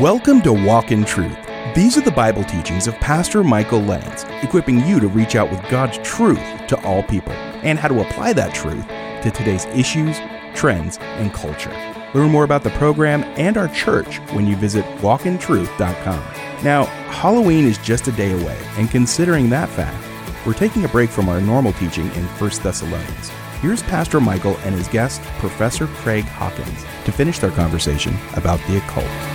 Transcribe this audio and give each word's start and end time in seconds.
Welcome 0.00 0.42
to 0.42 0.52
Walk 0.52 0.90
in 0.90 1.04
Truth. 1.04 1.38
These 1.72 1.96
are 1.96 2.00
the 2.00 2.10
Bible 2.10 2.42
teachings 2.42 2.88
of 2.88 2.96
Pastor 2.96 3.44
Michael 3.44 3.78
Lance, 3.78 4.24
equipping 4.42 4.84
you 4.84 4.98
to 4.98 5.06
reach 5.06 5.36
out 5.36 5.52
with 5.52 5.62
God's 5.68 5.98
truth 5.98 6.42
to 6.66 6.84
all 6.84 7.04
people 7.04 7.32
and 7.62 7.78
how 7.78 7.86
to 7.86 8.00
apply 8.00 8.32
that 8.32 8.52
truth 8.52 8.84
to 8.88 9.30
today's 9.30 9.66
issues, 9.66 10.18
trends, 10.52 10.98
and 10.98 11.32
culture. 11.32 11.70
Learn 12.12 12.32
more 12.32 12.42
about 12.42 12.64
the 12.64 12.70
program 12.70 13.22
and 13.36 13.56
our 13.56 13.68
church 13.68 14.16
when 14.32 14.48
you 14.48 14.56
visit 14.56 14.84
walkintruth.com. 14.98 16.64
Now, 16.64 16.86
Halloween 17.12 17.64
is 17.64 17.78
just 17.78 18.08
a 18.08 18.12
day 18.12 18.32
away, 18.32 18.58
and 18.76 18.90
considering 18.90 19.48
that 19.50 19.68
fact, 19.68 20.04
we're 20.44 20.54
taking 20.54 20.84
a 20.84 20.88
break 20.88 21.08
from 21.08 21.28
our 21.28 21.40
normal 21.40 21.72
teaching 21.74 22.06
in 22.06 22.24
1 22.24 22.50
Thessalonians. 22.64 23.28
Here's 23.60 23.84
Pastor 23.84 24.20
Michael 24.20 24.56
and 24.64 24.74
his 24.74 24.88
guest, 24.88 25.22
Professor 25.38 25.86
Craig 25.86 26.24
Hawkins, 26.24 26.84
to 27.04 27.12
finish 27.12 27.38
their 27.38 27.52
conversation 27.52 28.16
about 28.34 28.58
the 28.66 28.78
occult. 28.78 29.33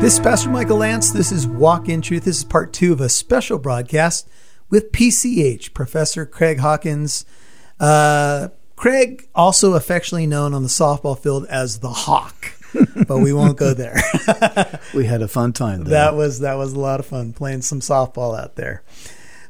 This 0.00 0.14
is 0.14 0.20
Pastor 0.20 0.48
Michael 0.50 0.76
Lance. 0.78 1.10
This 1.10 1.32
is 1.32 1.44
Walk 1.48 1.88
in 1.88 2.00
Truth. 2.00 2.24
This 2.24 2.38
is 2.38 2.44
part 2.44 2.72
two 2.72 2.92
of 2.92 3.00
a 3.00 3.08
special 3.08 3.58
broadcast 3.58 4.28
with 4.70 4.92
PCH, 4.92 5.74
Professor 5.74 6.24
Craig 6.24 6.60
Hawkins. 6.60 7.26
Uh, 7.80 8.48
Craig, 8.76 9.28
also 9.34 9.74
affectionately 9.74 10.28
known 10.28 10.54
on 10.54 10.62
the 10.62 10.68
softball 10.68 11.18
field 11.18 11.46
as 11.46 11.80
the 11.80 11.90
Hawk, 11.90 12.52
but 13.08 13.18
we 13.18 13.32
won't 13.32 13.58
go 13.58 13.74
there. 13.74 14.00
we 14.94 15.06
had 15.06 15.20
a 15.20 15.28
fun 15.28 15.52
time. 15.52 15.82
There. 15.82 15.90
That 15.90 16.14
was 16.14 16.38
that 16.40 16.54
was 16.54 16.74
a 16.74 16.80
lot 16.80 17.00
of 17.00 17.06
fun 17.06 17.32
playing 17.32 17.62
some 17.62 17.80
softball 17.80 18.38
out 18.38 18.54
there. 18.54 18.84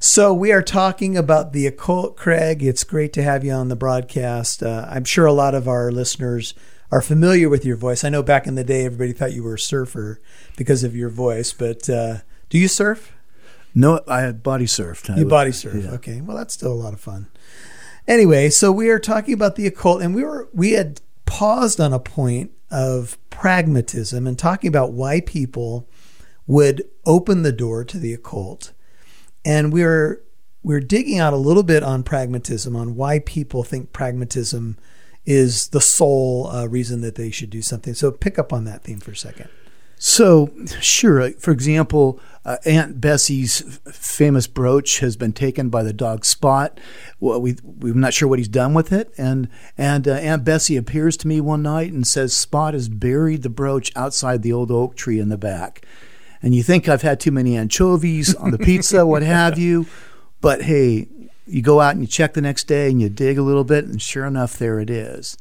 So 0.01 0.33
we 0.33 0.51
are 0.51 0.63
talking 0.63 1.17
about 1.19 1.53
the 1.53 1.67
occult, 1.67 2.17
Craig. 2.17 2.63
It's 2.63 2.85
great 2.85 3.13
to 3.13 3.23
have 3.23 3.45
you 3.45 3.53
on 3.53 3.69
the 3.69 3.77
broadcast. 3.77 4.63
Uh, 4.63 4.87
I'm 4.89 5.05
sure 5.05 5.27
a 5.27 5.33
lot 5.33 5.55
of 5.55 5.69
our 5.69 5.93
listeners 5.93 6.55
are 6.91 7.03
familiar 7.03 7.49
with 7.49 7.65
your 7.65 7.77
voice. 7.77 8.05
I 8.05 8.09
know 8.09 8.23
back 8.23 8.47
in 8.47 8.55
the 8.55 8.65
day, 8.65 8.85
everybody 8.85 9.13
thought 9.13 9.33
you 9.33 9.43
were 9.43 9.55
a 9.55 9.59
surfer 9.59 10.21
because 10.57 10.85
of 10.85 10.97
your 10.97 11.11
voice, 11.11 11.53
but 11.53 11.89
uh, 11.89 12.19
do 12.49 12.59
you 12.59 12.69
surf? 12.69 13.15
No, 13.75 14.01
I 14.09 14.33
body 14.33 14.65
surfed. 14.65 15.17
You 15.17 15.27
body 15.27 15.53
surf. 15.53 15.85
Yeah. 15.85 15.91
Okay. 15.93 16.21
Well, 16.21 16.37
that's 16.37 16.55
still 16.55 16.73
a 16.73 16.75
lot 16.75 16.95
of 16.95 17.01
fun. 17.01 17.29
Anyway, 18.07 18.49
so 18.49 18.73
we 18.73 18.89
are 18.89 18.99
talking 18.99 19.35
about 19.35 19.57
the 19.57 19.67
occult, 19.67 20.01
and 20.01 20.15
we 20.15 20.25
were 20.25 20.49
we 20.55 20.73
had 20.73 21.01
paused 21.27 21.79
on 21.79 21.93
a 21.93 21.99
point 21.99 22.51
of 22.71 23.19
pragmatism 23.29 24.27
and 24.27 24.39
talking 24.39 24.69
about 24.69 24.93
why 24.93 25.21
people 25.21 25.89
would 26.47 26.83
open 27.05 27.43
the 27.43 27.53
door 27.53 27.85
to 27.85 27.99
the 27.99 28.15
occult, 28.15 28.73
and 29.45 29.73
we 29.73 29.83
we're 29.83 30.23
we're 30.63 30.81
digging 30.81 31.19
out 31.19 31.35
a 31.35 31.37
little 31.37 31.63
bit 31.63 31.83
on 31.83 32.03
pragmatism, 32.03 32.75
on 32.75 32.97
why 32.97 33.19
people 33.21 33.63
think 33.63 33.93
pragmatism 33.93 34.79
is 35.29 35.69
the 35.69 35.81
sole 35.81 36.47
uh, 36.47 36.65
reason 36.65 37.03
that 37.03 37.17
they 37.17 37.31
should 37.31 37.51
do 37.51 37.61
something. 37.61 37.93
So 37.93 38.11
pick 38.11 38.39
up 38.39 38.51
on 38.51 38.65
that 38.65 38.83
theme 38.83 38.99
for 38.99 39.11
a 39.11 39.17
second. 39.17 39.51
So, 39.99 40.51
sure. 40.81 41.33
For 41.33 41.51
example, 41.51 42.19
uh, 42.47 42.57
Aunt 42.65 42.99
Bessie's 42.99 43.79
famous 43.93 44.47
brooch 44.47 45.01
has 45.01 45.17
been 45.17 45.35
taken 45.35 45.69
by 45.69 45.83
the 45.83 45.93
dog 45.93 46.25
Spot. 46.25 46.81
Well, 47.21 47.43
we 47.43 47.57
we're 47.63 47.93
not 47.93 48.15
sure 48.15 48.27
what 48.27 48.39
he's 48.39 48.49
done 48.49 48.73
with 48.73 48.91
it, 48.93 49.13
and 49.19 49.49
and 49.77 50.09
uh, 50.09 50.13
Aunt 50.13 50.45
Bessie 50.45 50.77
appears 50.77 51.17
to 51.19 51.29
me 51.29 51.41
one 51.43 51.63
night 51.63 51.93
and 51.93 52.07
says 52.07 52.35
Spot 52.35 52.73
has 52.73 52.89
buried 52.89 53.43
the 53.43 53.51
brooch 53.51 53.93
outside 53.97 54.43
the 54.43 54.53
old 54.53 54.71
oak 54.71 54.97
tree 54.97 55.19
in 55.19 55.29
the 55.29 55.37
back. 55.37 55.85
And 56.41 56.55
you 56.55 56.63
think 56.63 56.89
I've 56.89 57.03
had 57.03 57.21
too 57.21 57.33
many 57.33 57.57
anchovies 57.57 58.35
on 58.37 58.53
the 58.53 58.59
pizza, 58.59 59.05
what 59.07 59.23
have 59.23 59.59
you? 59.59 59.87
But 60.41 60.63
hey, 60.63 61.09
you 61.49 61.63
go 61.63 61.81
out 61.81 61.93
and 61.93 62.01
you 62.03 62.07
check 62.07 62.35
the 62.35 62.41
next 62.41 62.65
day 62.65 62.91
and 62.91 63.01
you 63.01 63.09
dig 63.09 63.39
a 63.39 63.43
little 63.43 63.65
bit, 63.65 63.85
and 63.85 64.01
sure 64.01 64.27
enough, 64.27 64.59
there 64.59 64.81
it 64.81 64.91
is. 64.91 65.37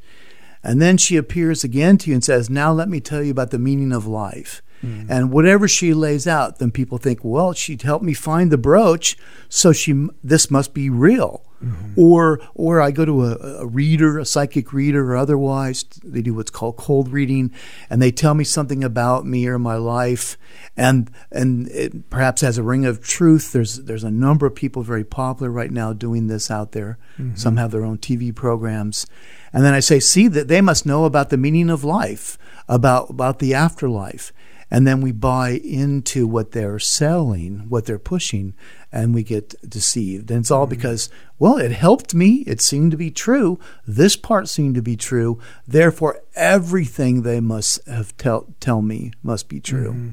And 0.64 0.82
then 0.82 0.98
she 0.98 1.16
appears 1.16 1.64
again 1.64 1.98
to 2.00 2.10
you 2.10 2.16
and 2.16 2.24
says, 2.24 2.50
Now 2.50 2.72
let 2.72 2.90
me 2.90 3.00
tell 3.00 3.24
you 3.24 3.32
about 3.32 3.52
the 3.52 3.60
meaning 3.60 3.94
of 3.94 4.08
life. 4.08 4.62
Mm. 4.84 5.10
And 5.10 5.32
whatever 5.32 5.68
she 5.68 5.94
lays 5.94 6.28
out, 6.28 6.60
then 6.60 6.72
people 6.72 6.98
think, 6.98 7.20
well, 7.24 7.54
she 7.54 7.78
helped 7.82 8.06
me 8.06 8.14
find 8.14 8.52
the 8.52 8.58
brooch, 8.58 9.18
so 9.50 9.72
she 9.72 10.08
this 10.24 10.52
must 10.52 10.74
be 10.74 10.90
real. 10.90 11.44
Mm-hmm. 11.64 12.00
Or 12.00 12.40
or 12.54 12.82
I 12.82 12.92
go 12.92 13.04
to 13.04 13.26
a, 13.26 13.62
a, 13.62 13.66
reader, 13.66 14.20
a 14.20 14.26
psychic 14.26 14.74
reader, 14.74 15.12
or 15.12 15.18
otherwise. 15.18 15.86
They 16.04 16.22
do 16.22 16.36
what's 16.36 16.52
called 16.52 16.78
cold 16.78 17.10
reading, 17.10 17.52
and 17.90 18.00
they 18.00 18.12
tell 18.12 18.36
me 18.36 18.44
something 18.44 18.84
about 18.84 19.26
me 19.26 19.48
or 19.48 19.58
my 19.58 19.76
life, 19.76 20.38
and 20.76 21.10
and 21.32 21.68
it 21.70 22.12
perhaps 22.12 22.42
has 22.42 22.60
a 22.60 22.64
ring 22.64 22.86
of 22.86 23.02
truth. 23.02 23.54
There's 23.54 23.78
there's 23.78 24.04
a 24.04 24.12
number 24.12 24.46
of 24.46 24.54
people 24.54 24.84
very 24.84 25.04
popular 25.04 25.50
right 25.50 25.72
now 25.72 25.94
doing 25.94 26.28
this 26.28 26.52
out 26.52 26.74
there. 26.74 27.00
Mm-hmm. 27.18 27.36
Some 27.36 27.58
have 27.58 27.72
their 27.72 27.86
own 27.86 27.98
TV 27.98 28.36
programs, 28.36 29.08
and 29.52 29.66
then 29.66 29.74
I 29.74 29.80
say, 29.80 30.00
see 30.00 30.28
that 30.28 30.48
they 30.48 30.62
must 30.62 30.86
know 30.86 31.06
about 31.06 31.32
the 31.32 31.38
meaning 31.38 31.72
of 31.72 31.84
life, 31.84 32.38
about 32.68 33.10
about 33.10 33.40
the 33.40 33.56
afterlife 33.56 34.32
and 34.70 34.86
then 34.86 35.02
we 35.02 35.12
buy 35.12 35.52
into 35.52 36.28
what 36.28 36.52
they're 36.52 36.80
selling, 36.80 37.70
what 37.70 37.86
they're 37.86 37.98
pushing, 37.98 38.54
and 38.92 39.14
we 39.14 39.24
get 39.24 39.56
deceived. 39.68 40.30
And 40.30 40.42
it's 40.42 40.52
all 40.52 40.66
mm-hmm. 40.66 40.76
because, 40.76 41.10
well, 41.40 41.58
it 41.58 41.72
helped 41.72 42.14
me. 42.14 42.44
It 42.48 42.62
seemed 42.62 42.92
to 42.92 42.98
be 42.98 43.12
true. 43.12 43.60
This 43.86 44.16
part 44.16 44.50
seemed 44.50 44.76
to 44.76 44.82
be 44.82 44.98
true. 44.98 45.40
Therefore, 45.68 46.22
everything 46.36 47.22
they 47.22 47.40
must 47.40 47.86
have 47.88 48.16
tell 48.18 48.48
tell 48.60 48.82
me 48.82 49.12
must 49.24 49.48
be 49.48 49.60
true. 49.60 49.92
Mm-hmm. 49.92 50.10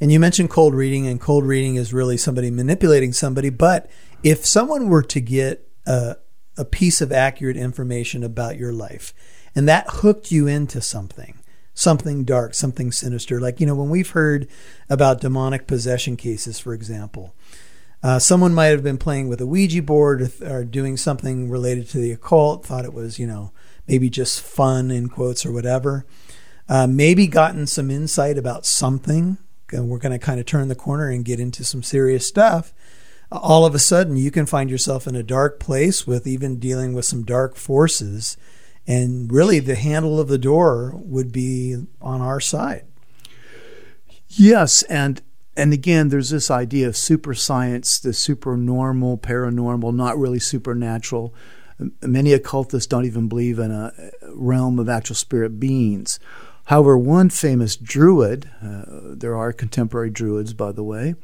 And 0.00 0.12
you 0.12 0.20
mentioned 0.20 0.50
cold 0.50 0.74
reading, 0.74 1.06
and 1.06 1.20
cold 1.20 1.44
reading 1.44 1.76
is 1.76 1.94
really 1.94 2.16
somebody 2.16 2.50
manipulating 2.50 3.12
somebody. 3.12 3.50
But 3.50 3.90
if 4.22 4.44
someone 4.44 4.88
were 4.88 5.02
to 5.04 5.20
get 5.20 5.66
a, 5.86 6.16
a 6.56 6.64
piece 6.64 7.00
of 7.00 7.12
accurate 7.12 7.56
information 7.56 8.22
about 8.22 8.58
your 8.58 8.72
life, 8.72 9.14
and 9.54 9.66
that 9.68 9.86
hooked 9.88 10.30
you 10.30 10.46
into 10.46 10.80
something, 10.82 11.38
something 11.76 12.24
dark, 12.24 12.54
something 12.54 12.90
sinister. 12.90 13.38
Like, 13.38 13.60
you 13.60 13.66
know, 13.66 13.74
when 13.76 13.90
we've 13.90 14.10
heard 14.10 14.48
about 14.88 15.20
demonic 15.20 15.68
possession 15.68 16.16
cases, 16.16 16.58
for 16.58 16.74
example, 16.74 17.34
uh, 18.02 18.18
someone 18.18 18.54
might 18.54 18.66
have 18.68 18.82
been 18.82 18.98
playing 18.98 19.28
with 19.28 19.40
a 19.40 19.46
Ouija 19.46 19.82
board 19.82 20.22
or, 20.22 20.58
or, 20.58 20.64
doing 20.64 20.96
something 20.96 21.50
related 21.50 21.88
to 21.88 21.98
the 21.98 22.12
occult, 22.12 22.64
thought 22.64 22.84
it 22.84 22.92
was, 22.92 23.18
you 23.18 23.26
know, 23.26 23.52
maybe 23.86 24.08
just 24.10 24.40
fun 24.40 24.90
in 24.90 25.08
quotes 25.08 25.44
or 25.44 25.52
whatever. 25.52 26.06
Uh, 26.68 26.86
maybe 26.86 27.26
gotten 27.26 27.66
some 27.66 27.90
insight 27.90 28.38
about 28.38 28.66
something. 28.66 29.38
And 29.70 29.88
we're 29.88 29.98
going 29.98 30.18
to 30.18 30.24
kind 30.24 30.40
of 30.40 30.46
turn 30.46 30.68
the 30.68 30.74
corner 30.74 31.10
and 31.10 31.24
get 31.24 31.40
into 31.40 31.62
some 31.62 31.82
serious 31.82 32.26
stuff. 32.26 32.72
all 33.30 33.66
of 33.66 33.74
a 33.74 33.78
sudden, 33.78 34.16
you 34.16 34.30
can 34.30 34.46
find 34.46 34.70
yourself 34.70 35.06
in 35.06 35.16
a 35.16 35.22
dark 35.22 35.58
place 35.58 36.06
with 36.06 36.26
even 36.26 36.58
dealing 36.58 36.94
with 36.94 37.04
some 37.04 37.24
dark 37.24 37.56
forces 37.56 38.36
and 38.86 39.32
really 39.32 39.58
the 39.58 39.74
handle 39.74 40.20
of 40.20 40.28
the 40.28 40.38
door 40.38 40.92
would 40.96 41.32
be 41.32 41.76
on 42.00 42.20
our 42.20 42.40
side. 42.40 42.86
Yes, 44.28 44.82
and 44.84 45.22
and 45.56 45.72
again, 45.72 46.10
there's 46.10 46.30
this 46.30 46.50
idea 46.50 46.86
of 46.86 46.96
super 46.96 47.32
science, 47.32 47.98
the 47.98 48.12
supernormal, 48.12 49.18
paranormal, 49.18 49.94
not 49.94 50.18
really 50.18 50.38
supernatural. 50.38 51.34
Many 52.02 52.34
occultists 52.34 52.86
don't 52.86 53.06
even 53.06 53.28
believe 53.28 53.58
in 53.58 53.70
a 53.70 53.92
realm 54.34 54.78
of 54.78 54.88
actual 54.88 55.16
spirit 55.16 55.58
beings. 55.58 56.20
However, 56.66 56.98
one 56.98 57.30
famous 57.30 57.76
druid, 57.76 58.50
uh, 58.60 58.84
there 59.14 59.36
are 59.36 59.52
contemporary 59.52 60.10
druids, 60.10 60.52
by 60.52 60.72
the 60.72 60.82
way, 60.82 61.14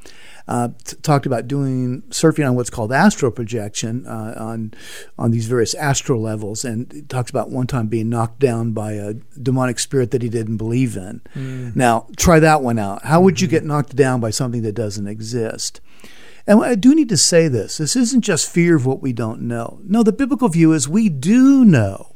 uh, 0.46 0.68
t- 0.84 0.96
talked 1.02 1.26
about 1.26 1.48
doing 1.48 2.02
surfing 2.10 2.48
on 2.48 2.54
what's 2.54 2.70
called 2.70 2.92
astral 2.92 3.32
projection 3.32 4.06
uh, 4.06 4.34
on 4.36 4.72
on 5.18 5.32
these 5.32 5.46
various 5.46 5.74
astral 5.74 6.20
levels, 6.20 6.64
and 6.64 7.08
talks 7.08 7.30
about 7.30 7.50
one 7.50 7.66
time 7.66 7.88
being 7.88 8.08
knocked 8.08 8.38
down 8.38 8.72
by 8.72 8.92
a 8.92 9.14
demonic 9.40 9.80
spirit 9.80 10.12
that 10.12 10.22
he 10.22 10.28
didn't 10.28 10.58
believe 10.58 10.96
in. 10.96 11.20
Mm. 11.34 11.74
Now, 11.74 12.06
try 12.16 12.38
that 12.38 12.62
one 12.62 12.78
out. 12.78 13.04
How 13.04 13.20
would 13.20 13.34
mm-hmm. 13.34 13.44
you 13.44 13.48
get 13.48 13.64
knocked 13.64 13.96
down 13.96 14.20
by 14.20 14.30
something 14.30 14.62
that 14.62 14.74
doesn't 14.74 15.08
exist? 15.08 15.80
And 16.46 16.62
I 16.62 16.76
do 16.76 16.94
need 16.94 17.08
to 17.08 17.16
say 17.16 17.48
this 17.48 17.78
this 17.78 17.96
isn't 17.96 18.22
just 18.22 18.48
fear 18.48 18.76
of 18.76 18.86
what 18.86 19.02
we 19.02 19.12
don't 19.12 19.42
know. 19.42 19.80
No, 19.82 20.04
the 20.04 20.12
biblical 20.12 20.48
view 20.48 20.72
is 20.72 20.88
we 20.88 21.08
do 21.08 21.64
know. 21.64 22.11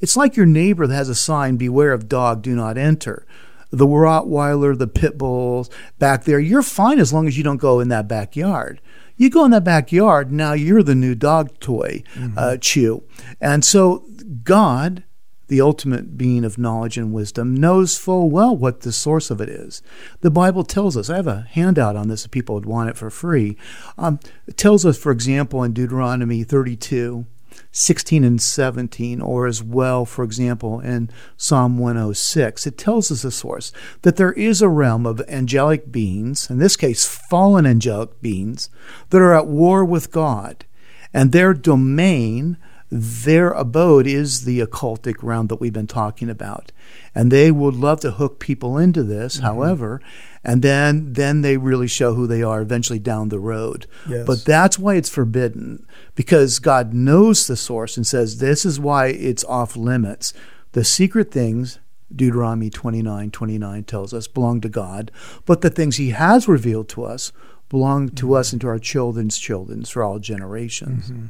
It's 0.00 0.16
like 0.16 0.36
your 0.36 0.46
neighbor 0.46 0.86
that 0.86 0.94
has 0.94 1.08
a 1.08 1.14
sign, 1.14 1.56
Beware 1.56 1.92
of 1.92 2.08
dog, 2.08 2.42
do 2.42 2.54
not 2.54 2.76
enter. 2.76 3.26
The 3.70 3.86
Rottweiler, 3.86 4.78
the 4.78 4.86
pit 4.86 5.18
bulls 5.18 5.70
back 5.98 6.24
there, 6.24 6.38
you're 6.38 6.62
fine 6.62 6.98
as 6.98 7.12
long 7.12 7.26
as 7.26 7.36
you 7.36 7.44
don't 7.44 7.56
go 7.56 7.80
in 7.80 7.88
that 7.88 8.08
backyard. 8.08 8.80
You 9.16 9.30
go 9.30 9.44
in 9.44 9.50
that 9.52 9.64
backyard, 9.64 10.30
now 10.30 10.52
you're 10.52 10.82
the 10.82 10.94
new 10.94 11.14
dog 11.14 11.58
toy, 11.58 12.02
mm-hmm. 12.14 12.38
uh, 12.38 12.56
chew. 12.58 13.02
And 13.40 13.64
so 13.64 14.04
God, 14.42 15.04
the 15.48 15.60
ultimate 15.60 16.18
being 16.18 16.44
of 16.44 16.58
knowledge 16.58 16.98
and 16.98 17.12
wisdom, 17.12 17.54
knows 17.54 17.96
full 17.96 18.30
well 18.30 18.54
what 18.54 18.82
the 18.82 18.92
source 18.92 19.30
of 19.30 19.40
it 19.40 19.48
is. 19.48 19.82
The 20.20 20.30
Bible 20.30 20.64
tells 20.64 20.96
us, 20.96 21.08
I 21.08 21.16
have 21.16 21.26
a 21.26 21.46
handout 21.50 21.96
on 21.96 22.08
this 22.08 22.26
if 22.26 22.30
people 22.30 22.54
would 22.54 22.66
want 22.66 22.90
it 22.90 22.96
for 22.96 23.10
free. 23.10 23.56
Um, 23.96 24.20
it 24.46 24.56
tells 24.56 24.84
us, 24.84 24.98
for 24.98 25.12
example, 25.12 25.62
in 25.62 25.72
Deuteronomy 25.72 26.44
32, 26.44 27.26
16 27.72 28.24
and 28.24 28.40
17, 28.40 29.20
or 29.20 29.46
as 29.46 29.62
well, 29.62 30.04
for 30.04 30.24
example, 30.24 30.80
in 30.80 31.10
Psalm 31.36 31.78
106, 31.78 32.66
it 32.66 32.78
tells 32.78 33.10
us 33.10 33.22
the 33.22 33.30
source 33.30 33.72
that 34.02 34.16
there 34.16 34.32
is 34.32 34.62
a 34.62 34.68
realm 34.68 35.06
of 35.06 35.22
angelic 35.28 35.92
beings, 35.92 36.50
in 36.50 36.58
this 36.58 36.76
case, 36.76 37.06
fallen 37.06 37.66
angelic 37.66 38.20
beings, 38.20 38.70
that 39.10 39.20
are 39.20 39.34
at 39.34 39.46
war 39.46 39.84
with 39.84 40.10
God, 40.10 40.64
and 41.12 41.32
their 41.32 41.54
domain 41.54 42.56
their 42.90 43.50
abode 43.50 44.06
is 44.06 44.44
the 44.44 44.60
occultic 44.60 45.22
realm 45.22 45.48
that 45.48 45.60
we've 45.60 45.72
been 45.72 45.86
talking 45.86 46.30
about. 46.30 46.70
And 47.14 47.32
they 47.32 47.50
would 47.50 47.74
love 47.74 48.00
to 48.00 48.12
hook 48.12 48.38
people 48.38 48.78
into 48.78 49.02
this, 49.02 49.36
mm-hmm. 49.36 49.46
however, 49.46 50.00
and 50.44 50.62
then 50.62 51.14
then 51.14 51.42
they 51.42 51.56
really 51.56 51.88
show 51.88 52.14
who 52.14 52.26
they 52.26 52.42
are 52.42 52.60
eventually 52.60 53.00
down 53.00 53.28
the 53.28 53.40
road. 53.40 53.86
Yes. 54.08 54.26
But 54.26 54.44
that's 54.44 54.78
why 54.78 54.94
it's 54.94 55.08
forbidden 55.08 55.86
because 56.14 56.60
God 56.60 56.94
knows 56.94 57.46
the 57.46 57.56
source 57.56 57.96
and 57.96 58.06
says 58.06 58.38
this 58.38 58.64
is 58.64 58.78
why 58.78 59.08
it's 59.08 59.44
off 59.44 59.76
limits. 59.76 60.32
The 60.72 60.84
secret 60.84 61.32
things 61.32 61.80
Deuteronomy 62.14 62.70
29 62.70 63.30
29 63.32 63.84
tells 63.84 64.14
us 64.14 64.28
belong 64.28 64.60
to 64.60 64.68
God, 64.68 65.10
but 65.44 65.60
the 65.60 65.70
things 65.70 65.96
He 65.96 66.10
has 66.10 66.46
revealed 66.46 66.88
to 66.90 67.04
us 67.04 67.32
belong 67.68 68.08
to 68.10 68.26
mm-hmm. 68.26 68.34
us 68.34 68.52
and 68.52 68.60
to 68.60 68.68
our 68.68 68.78
children's 68.78 69.38
children 69.38 69.84
for 69.84 70.02
all 70.02 70.18
generations. 70.18 71.10
Mm-hmm. 71.10 71.26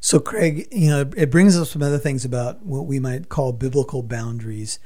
So, 0.00 0.20
Craig, 0.20 0.68
you 0.70 0.90
know, 0.90 1.10
it 1.16 1.30
brings 1.30 1.58
us 1.58 1.70
some 1.70 1.82
other 1.82 1.98
things 1.98 2.24
about 2.24 2.64
what 2.64 2.86
we 2.86 2.98
might 2.98 3.28
call 3.28 3.52
biblical 3.52 4.02
boundaries. 4.02 4.78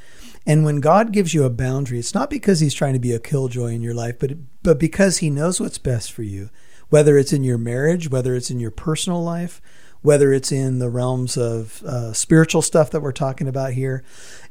And 0.47 0.65
when 0.65 0.81
God 0.81 1.13
gives 1.13 1.35
you 1.35 1.45
a 1.45 1.51
boundary, 1.51 1.99
it's 1.99 2.15
not 2.15 2.31
because 2.31 2.61
He's 2.61 2.75
trying 2.75 2.95
to 2.95 2.99
be 2.99 3.13
a 3.13 3.19
killjoy 3.19 3.73
in 3.73 3.83
your 3.83 3.95
life, 3.95 4.19
but 4.19 4.33
but 4.63 4.79
because 4.79 5.19
He 5.19 5.31
knows 5.31 5.61
what's 5.61 5.79
best 5.79 6.13
for 6.13 6.23
you, 6.23 6.51
whether 6.89 7.19
it's 7.19 7.33
in 7.33 7.45
your 7.45 7.59
marriage, 7.59 8.11
whether 8.11 8.35
it's 8.35 8.51
in 8.51 8.61
your 8.61 8.71
personal 8.71 9.23
life, 9.23 9.61
whether 10.03 10.33
it's 10.33 10.51
in 10.51 10.79
the 10.79 10.91
realms 10.91 11.37
of 11.37 11.83
uh, 11.83 12.13
spiritual 12.13 12.63
stuff 12.63 12.91
that 12.91 13.01
we're 13.01 13.13
talking 13.13 13.49
about 13.49 13.73
here. 13.73 14.03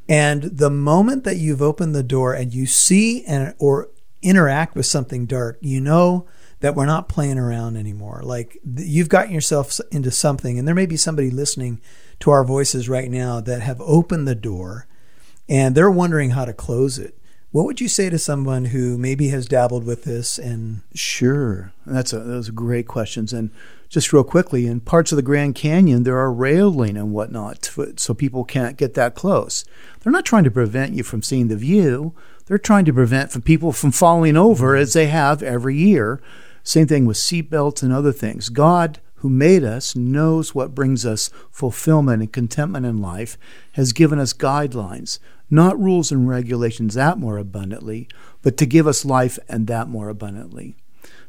And 0.07 0.43
the 0.43 0.69
moment 0.69 1.23
that 1.23 1.37
you've 1.37 1.61
opened 1.61 1.95
the 1.95 2.03
door 2.03 2.33
and 2.33 2.53
you 2.53 2.65
see 2.65 3.23
and 3.25 3.55
or 3.59 3.89
interact 4.21 4.75
with 4.75 4.85
something 4.85 5.25
dark, 5.25 5.57
you 5.61 5.81
know 5.81 6.27
that 6.61 6.75
we're 6.75 6.85
not 6.85 7.09
playing 7.09 7.37
around 7.37 7.77
anymore. 7.77 8.21
Like 8.23 8.57
you've 8.75 9.09
gotten 9.09 9.33
yourself 9.33 9.79
into 9.91 10.11
something, 10.11 10.59
and 10.59 10.67
there 10.67 10.75
may 10.75 10.85
be 10.85 10.97
somebody 10.97 11.29
listening 11.29 11.81
to 12.19 12.31
our 12.31 12.43
voices 12.43 12.89
right 12.89 13.09
now 13.09 13.39
that 13.41 13.61
have 13.61 13.81
opened 13.81 14.27
the 14.27 14.35
door 14.35 14.87
and 15.47 15.73
they're 15.73 15.89
wondering 15.89 16.31
how 16.31 16.45
to 16.45 16.53
close 16.53 16.99
it. 16.99 17.17
What 17.51 17.65
would 17.65 17.81
you 17.81 17.87
say 17.87 18.11
to 18.11 18.19
someone 18.19 18.65
who 18.65 18.97
maybe 18.97 19.29
has 19.29 19.47
dabbled 19.47 19.83
with 19.83 20.03
this 20.03 20.37
and 20.37 20.81
Sure. 20.93 21.73
That's 21.85 22.13
a 22.13 22.19
those 22.19 22.49
are 22.49 22.53
great 22.53 22.87
questions. 22.87 23.33
And 23.33 23.49
just 23.87 24.13
real 24.13 24.23
quickly, 24.23 24.67
in 24.67 24.81
parts 24.81 25.11
of 25.11 25.15
the 25.15 25.23
Grand 25.23 25.55
Canyon 25.55 26.03
there 26.03 26.19
are 26.19 26.31
railing 26.31 26.95
and 26.95 27.11
whatnot 27.11 27.71
so 27.95 28.13
people 28.13 28.43
can't 28.43 28.77
get 28.77 28.93
that 28.93 29.15
close. 29.15 29.65
They're 30.01 30.13
not 30.13 30.25
trying 30.25 30.43
to 30.43 30.51
prevent 30.51 30.93
you 30.93 31.03
from 31.03 31.23
seeing 31.23 31.47
the 31.47 31.55
view. 31.55 32.13
They're 32.45 32.59
trying 32.59 32.85
to 32.85 32.93
prevent 32.93 33.31
from 33.31 33.41
people 33.41 33.71
from 33.71 33.91
falling 33.91 34.37
over 34.37 34.75
as 34.75 34.93
they 34.93 35.07
have 35.07 35.41
every 35.41 35.75
year 35.75 36.21
same 36.63 36.87
thing 36.87 37.05
with 37.05 37.17
seatbelts 37.17 37.83
and 37.83 37.91
other 37.91 38.11
things. 38.11 38.49
God, 38.49 38.99
who 39.15 39.29
made 39.29 39.63
us, 39.63 39.95
knows 39.95 40.55
what 40.55 40.75
brings 40.75 41.05
us 41.05 41.29
fulfillment 41.51 42.21
and 42.21 42.31
contentment 42.31 42.85
in 42.85 43.01
life, 43.01 43.37
has 43.73 43.93
given 43.93 44.19
us 44.19 44.33
guidelines, 44.33 45.19
not 45.49 45.79
rules 45.79 46.11
and 46.11 46.29
regulations 46.29 46.93
that 46.93 47.17
more 47.17 47.37
abundantly, 47.37 48.07
but 48.41 48.55
to 48.57 48.65
give 48.65 48.87
us 48.87 49.03
life 49.03 49.37
and 49.49 49.67
that 49.67 49.89
more 49.89 50.09
abundantly. 50.09 50.75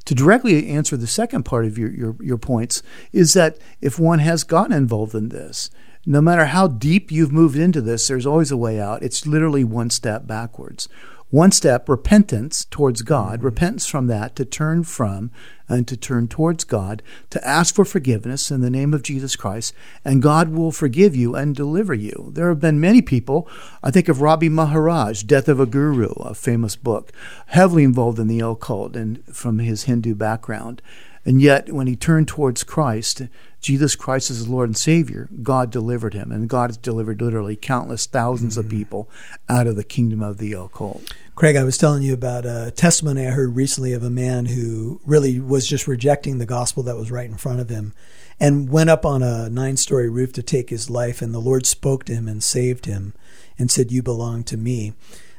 To 0.07 0.15
directly 0.15 0.69
answer 0.69 0.97
the 0.97 1.07
second 1.07 1.45
part 1.45 1.65
of 1.65 1.77
your, 1.77 1.91
your, 1.91 2.17
your 2.21 2.39
points 2.39 2.83
is 3.13 3.35
that 3.35 3.59
if 3.81 3.99
one 3.99 4.19
has 4.21 4.45
gotten 4.45 4.73
involved 4.73 5.15
in 5.15 5.29
this, 5.29 5.71
no 6.07 6.21
matter 6.21 6.47
how 6.47 6.67
deep 6.67 7.13
you've 7.13 7.33
moved 7.33 7.57
into 7.57 7.81
this, 7.81 8.09
there's 8.09 8.27
always 8.27 8.51
a 8.51 8.57
way 8.57 8.81
out. 8.81 9.03
It's 9.03 9.27
literally 9.27 9.65
one 9.65 9.91
step 9.91 10.27
backwards. 10.27 10.89
One 11.31 11.53
step, 11.53 11.89
repentance 11.89 12.65
towards 12.65 13.03
God, 13.03 13.39
mm-hmm. 13.39 13.45
repentance 13.45 13.87
from 13.87 14.09
that 14.09 14.35
to 14.35 14.45
turn 14.45 14.83
from 14.83 15.31
and 15.69 15.87
to 15.87 15.97
turn 15.97 16.27
towards 16.27 16.65
God, 16.65 17.05
to 17.31 17.47
ask 17.47 17.73
for 17.73 17.85
forgiveness 17.85 18.51
in 18.51 18.61
the 18.61 18.71
name 18.71 18.93
of 18.93 19.05
Jesus 19.05 19.37
Christ, 19.37 19.73
and 20.05 20.21
God 20.21 20.49
will 20.49 20.73
forgive 20.73 21.15
you 21.15 21.37
and 21.37 21.55
deliver 21.55 21.95
you. 21.95 22.33
There 22.35 22.49
have 22.49 22.59
been 22.59 22.81
many 22.81 23.01
people, 23.01 23.49
I 23.81 23.93
think 23.93 24.09
of 24.09 24.21
Ravi 24.21 24.49
Maharaj, 24.49 25.23
Death 25.23 25.47
of 25.47 25.61
a 25.61 25.67
Guru, 25.67 26.09
a 26.15 26.35
famous 26.35 26.75
book, 26.75 27.13
heavily 27.47 27.85
involved 27.85 28.19
in 28.19 28.27
the 28.27 28.41
occult 28.41 28.97
and 28.97 29.25
from 29.33 29.61
his 29.61 29.85
Hindu 29.85 30.17
background. 30.17 30.83
And 31.25 31.41
yet, 31.41 31.73
when 31.73 31.87
he 31.87 31.95
turned 31.95 32.27
towards 32.27 32.65
Christ, 32.65 33.23
Jesus 33.61 33.95
Christ 33.95 34.31
as 34.31 34.49
Lord 34.49 34.69
and 34.69 34.77
Savior, 34.77 35.29
God 35.43 35.71
delivered 35.71 36.15
him. 36.15 36.33
And 36.33 36.49
God 36.49 36.71
has 36.71 36.77
delivered 36.77 37.21
literally 37.21 37.57
countless 37.57 38.07
1000s 38.07 38.39
mm-hmm. 38.39 38.61
of 38.61 38.69
people 38.69 39.11
out 39.49 39.67
of 39.67 39.77
the 39.77 39.85
kingdom 39.85 40.23
of 40.23 40.39
the 40.39 40.53
occult. 40.55 41.13
Craig, 41.35 41.57
I 41.57 41.65
was 41.65 41.79
telling 41.79 42.03
you 42.03 42.13
about 42.13 42.45
a 42.45 42.73
testimony 42.75 43.27
I 43.27 43.31
heard 43.31 43.57
recently 43.57 43.93
of 43.93 44.03
a 44.03 44.11
man 44.11 44.47
who 44.47 45.01
really 45.05 45.41
was 45.41 45.67
just 45.67 45.87
rejecting 45.87 46.39
the 46.39 46.47
gospel 46.47 46.83
that 46.85 46.97
was 46.97 47.11
right 47.11 47.29
in 47.29 47.37
front 47.37 47.61
of 47.61 47.69
him 47.69 47.95
and 48.39 48.71
went 48.71 48.91
up 48.91 49.05
on 49.05 49.23
a 49.23 49.49
nine 49.51 49.77
story 49.77 50.09
roof 50.09 50.33
to 50.35 50.43
take 50.43 50.71
his 50.71 50.91
life. 50.91 51.21
And 51.21 51.35
the 51.35 51.39
Lord 51.39 51.67
spoke 51.67 52.05
to 52.05 52.15
him 52.15 52.29
and 52.29 52.43
saved 52.43 52.87
him 52.87 53.15
and 53.59 53.71
said, 53.71 53.93
You 53.93 54.03
belong 54.03 54.45
to 54.45 54.57
me. 54.57 54.95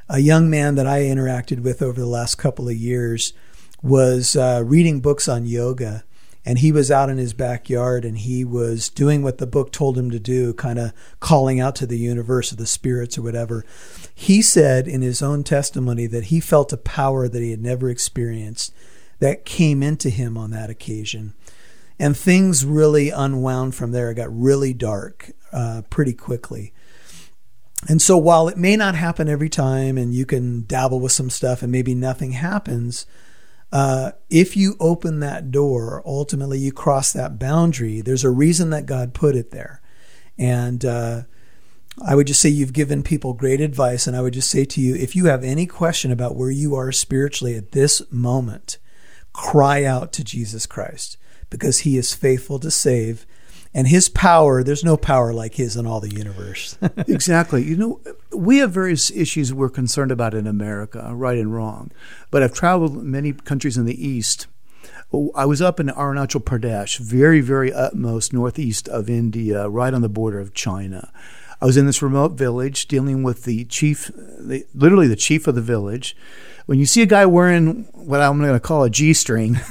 A 0.08 0.20
young 0.20 0.50
man 0.50 0.76
that 0.76 0.88
I 0.88 1.02
interacted 1.02 1.62
with 1.64 1.82
over 1.82 2.00
the 2.00 2.06
last 2.06 2.36
couple 2.36 2.68
of 2.68 2.76
years 2.76 3.34
was 3.82 4.36
uh, 4.36 4.62
reading 4.66 5.00
books 5.00 5.28
on 5.28 5.46
yoga 5.46 6.04
and 6.46 6.60
he 6.60 6.72
was 6.72 6.90
out 6.90 7.10
in 7.10 7.18
his 7.18 7.34
backyard 7.34 8.04
and 8.04 8.18
he 8.18 8.44
was 8.44 8.90
doing 8.90 9.22
what 9.22 9.38
the 9.38 9.46
book 9.46 9.72
told 9.72 9.98
him 9.98 10.10
to 10.10 10.20
do, 10.20 10.54
kind 10.54 10.80
of 10.80 10.92
calling 11.20 11.60
out 11.60 11.76
to 11.76 11.86
the 11.86 12.00
universe 12.00 12.52
or 12.52 12.56
the 12.56 12.66
spirits 12.66 13.18
or 13.18 13.22
whatever. 13.22 13.64
He 14.14 14.42
said 14.42 14.88
in 14.88 15.02
his 15.02 15.22
own 15.22 15.44
testimony 15.44 16.08
that 16.08 16.26
he 16.26 16.40
felt 16.40 16.74
a 16.74 16.78
power 16.78 17.28
that 17.28 17.42
he 17.42 17.52
had 17.52 17.62
never 17.62 17.90
experienced 17.90 18.74
that 19.20 19.46
came 19.46 19.84
into 19.84 20.10
him 20.10 20.36
on 20.38 20.50
that 20.52 20.72
occasion. 20.72 21.34
And 22.00 22.18
things 22.18 22.66
really 22.66 23.12
unwound 23.12 23.76
from 23.76 23.92
there. 23.92 24.10
It 24.10 24.16
got 24.16 24.36
really 24.36 24.74
dark 24.74 25.32
uh, 25.54 25.84
pretty 25.92 26.14
quickly. 26.14 26.74
And 27.88 28.02
so 28.02 28.18
while 28.18 28.48
it 28.48 28.58
may 28.58 28.76
not 28.76 28.96
happen 28.96 29.30
every 29.30 29.50
time 29.50 29.98
and 29.98 30.14
you 30.14 30.26
can 30.26 30.66
dabble 30.66 31.00
with 31.00 31.12
some 31.12 31.30
stuff 31.30 31.62
and 31.62 31.72
maybe 31.72 31.94
nothing 31.94 32.32
happens, 32.32 33.06
uh, 33.72 34.12
if 34.30 34.58
you 34.58 34.76
open 34.80 35.20
that 35.22 35.52
door, 35.52 36.04
ultimately 36.06 36.60
you 36.60 36.72
cross 36.72 37.14
that 37.14 37.40
boundary. 37.40 38.02
There's 38.02 38.24
a 38.24 38.30
reason 38.30 38.70
that 38.72 38.86
God 38.86 39.14
put 39.14 39.36
it 39.36 39.52
there. 39.52 39.82
And 40.38 40.84
uh, 40.84 41.22
I 42.06 42.16
would 42.16 42.28
just 42.28 42.42
say 42.42 42.50
you've 42.50 42.74
given 42.74 43.04
people 43.04 43.34
great 43.34 43.62
advice. 43.62 44.08
And 44.08 44.16
I 44.16 44.22
would 44.22 44.34
just 44.34 44.50
say 44.50 44.66
to 44.66 44.82
you 44.82 44.96
if 44.96 45.16
you 45.16 45.26
have 45.26 45.44
any 45.44 45.66
question 45.66 46.12
about 46.12 46.36
where 46.36 46.52
you 46.52 46.76
are 46.76 46.92
spiritually 46.92 47.56
at 47.56 47.72
this 47.72 48.02
moment, 48.12 48.78
cry 49.34 49.86
out 49.86 50.12
to 50.14 50.24
Jesus 50.24 50.66
Christ 50.66 51.18
because 51.50 51.80
he 51.80 51.98
is 51.98 52.14
faithful 52.14 52.60
to 52.60 52.72
save 52.72 53.26
and 53.74 53.88
his 53.88 54.10
power 54.10 54.64
there's 54.64 54.84
no 54.84 54.98
power 54.98 55.34
like 55.34 55.56
his 55.56 55.76
in 55.76 55.86
all 55.86 56.00
the 56.00 56.14
universe. 56.14 56.78
Exactly. 57.08 57.64
You 57.64 57.78
know 57.78 58.02
we 58.32 58.58
have 58.58 58.72
various 58.72 59.12
issues 59.12 59.54
we're 59.54 59.70
concerned 59.70 60.12
about 60.12 60.34
in 60.34 60.48
america 60.48 61.12
right 61.14 61.38
and 61.38 61.54
wrong. 61.54 61.92
But 62.30 62.44
i've 62.44 62.54
traveled 62.54 63.04
many 63.04 63.34
countries 63.34 63.78
in 63.78 63.86
the 63.86 64.08
east. 64.08 64.48
I 65.36 65.46
was 65.46 65.62
up 65.62 65.82
in 65.82 65.88
Arunachal 65.88 66.42
Pradesh, 66.42 66.98
very, 66.98 67.42
very 67.42 67.74
utmost 67.74 68.32
northeast 68.32 68.88
of 68.88 69.10
India, 69.10 69.68
right 69.68 69.94
on 69.94 70.02
the 70.02 70.08
border 70.08 70.40
of 70.40 70.54
China. 70.54 71.12
I 71.62 71.66
was 71.66 71.78
in 71.78 71.86
this 71.86 72.02
remote 72.02 72.32
village 72.32 72.88
dealing 72.88 73.22
with 73.22 73.44
the 73.44 73.66
chief, 73.66 74.08
the, 74.16 74.66
literally 74.74 75.08
the 75.08 75.16
chief 75.16 75.48
of 75.48 75.56
the 75.56 75.62
village, 75.62 76.16
when 76.66 76.80
you 76.80 76.86
see 76.86 77.02
a 77.02 77.06
guy 77.06 77.26
wearing 77.26 77.84
what 77.94 78.22
I'm 78.22 78.40
going 78.40 78.54
to 78.54 78.60
call 78.60 78.84
a 78.84 78.90
G 78.90 79.14
string 79.14 79.60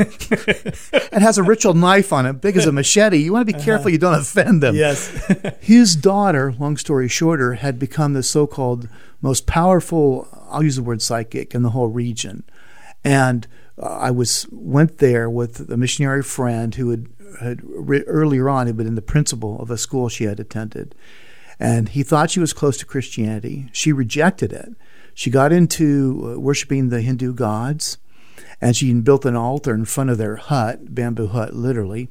and 1.13 1.23
has 1.23 1.39
a 1.39 1.43
ritual 1.43 1.75
knife 1.75 2.13
on 2.13 2.27
it, 2.27 2.35
big 2.35 2.57
as 2.57 2.67
a 2.67 2.73
machete, 2.73 3.17
you 3.17 3.33
want 3.33 3.47
to 3.47 3.53
be 3.53 3.57
uh-huh. 3.57 3.65
careful 3.65 3.91
you 3.91 3.99
don't 3.99 4.19
offend 4.19 4.63
them. 4.63 4.75
Yes. 4.75 5.09
His 5.61 5.97
daughter, 5.97 6.53
long 6.59 6.77
story 6.77 7.09
shorter, 7.09 7.55
had 7.55 7.79
become 7.79 8.13
the 8.13 8.23
so 8.23 8.47
called 8.47 8.89
most 9.23 9.47
powerful, 9.47 10.29
I'll 10.51 10.63
use 10.63 10.77
the 10.77 10.83
word 10.83 11.03
psychic, 11.03 11.55
in 11.55 11.63
the 11.63 11.71
whole 11.71 11.89
region. 11.89 12.45
And 13.03 13.47
uh, 13.81 13.87
I 13.87 14.11
was 14.11 14.47
went 14.51 14.99
there 14.99 15.31
with 15.31 15.71
a 15.71 15.77
missionary 15.77 16.23
friend 16.23 16.75
who 16.75 16.91
had, 16.91 17.09
had 17.41 17.63
earlier 18.07 18.49
on 18.49 18.67
had 18.67 18.77
been 18.77 18.95
the 18.95 19.03
principal 19.03 19.61
of 19.61 19.71
a 19.71 19.79
school 19.79 20.09
she 20.09 20.25
had 20.25 20.41
attended. 20.41 20.95
And 21.61 21.91
he 21.91 22.03
thought 22.03 22.31
she 22.31 22.41
was 22.41 22.53
close 22.53 22.77
to 22.79 22.87
Christianity. 22.87 23.69
She 23.73 23.93
rejected 23.93 24.53
it 24.53 24.75
she 25.21 25.29
got 25.29 25.53
into 25.53 26.33
uh, 26.35 26.41
worshiping 26.41 26.89
the 26.89 27.03
Hindu 27.03 27.35
gods, 27.35 27.99
and 28.59 28.75
she 28.75 28.93
built 28.95 29.27
an 29.27 29.37
altar 29.37 29.75
in 29.75 29.85
front 29.85 30.09
of 30.09 30.17
their 30.17 30.37
hut, 30.37 30.95
bamboo 30.95 31.27
hut, 31.27 31.53
literally. 31.53 32.09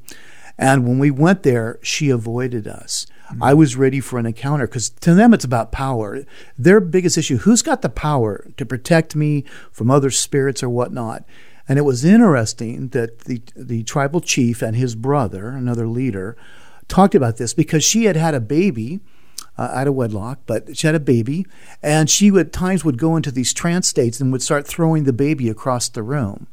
And 0.60 0.86
when 0.86 1.00
we 1.00 1.10
went 1.10 1.42
there, 1.42 1.80
she 1.82 2.12
avoided 2.12 2.68
us. 2.68 3.08
Mm-hmm. 3.30 3.42
I 3.44 3.56
was 3.56 3.76
ready 3.76 4.00
for 4.00 4.20
an 4.20 4.28
encounter 4.28 4.68
because 4.68 4.90
to 4.90 5.16
them 5.16 5.34
it's 5.34 5.44
about 5.44 5.72
power. 5.72 6.24
Their 6.56 6.80
biggest 6.80 7.18
issue 7.18 7.38
who's 7.38 7.64
got 7.64 7.82
the 7.82 7.90
power 7.90 8.48
to 8.58 8.66
protect 8.66 9.16
me 9.16 9.44
from 9.72 9.90
other 9.90 10.12
spirits 10.12 10.62
or 10.62 10.70
whatnot? 10.70 11.24
And 11.68 11.80
it 11.80 11.84
was 11.84 12.06
interesting 12.06 12.90
that 12.90 13.22
the, 13.22 13.42
the 13.56 13.84
tribal 13.84 14.22
chief 14.22 14.62
and 14.62 14.76
his 14.76 14.96
brother, 14.96 15.50
another 15.50 15.88
leader, 15.88 16.38
talked 16.88 17.16
about 17.16 17.38
this 17.38 17.56
because 17.56 17.84
she 17.84 18.06
had 18.06 18.16
had 18.16 18.36
a 18.36 18.40
baby 18.40 19.00
uh, 19.60 19.72
out 19.74 19.88
of 19.88 19.94
wedlock, 19.94 20.40
but 20.46 20.78
she 20.78 20.88
had 20.88 20.96
a 20.96 21.02
baby, 21.02 21.46
and 21.84 22.10
she 22.10 22.30
at 22.30 22.54
times 22.54 22.86
would 22.86 22.98
go 22.98 23.18
into 23.18 23.30
these 23.30 23.54
trance 23.54 23.90
states 23.90 24.22
and 24.22 24.32
would 24.32 24.42
start 24.42 24.66
throwing 24.66 25.04
the 25.04 25.12
baby 25.12 25.50
across 25.50 25.90
the 25.90 26.02
room, 26.02 26.48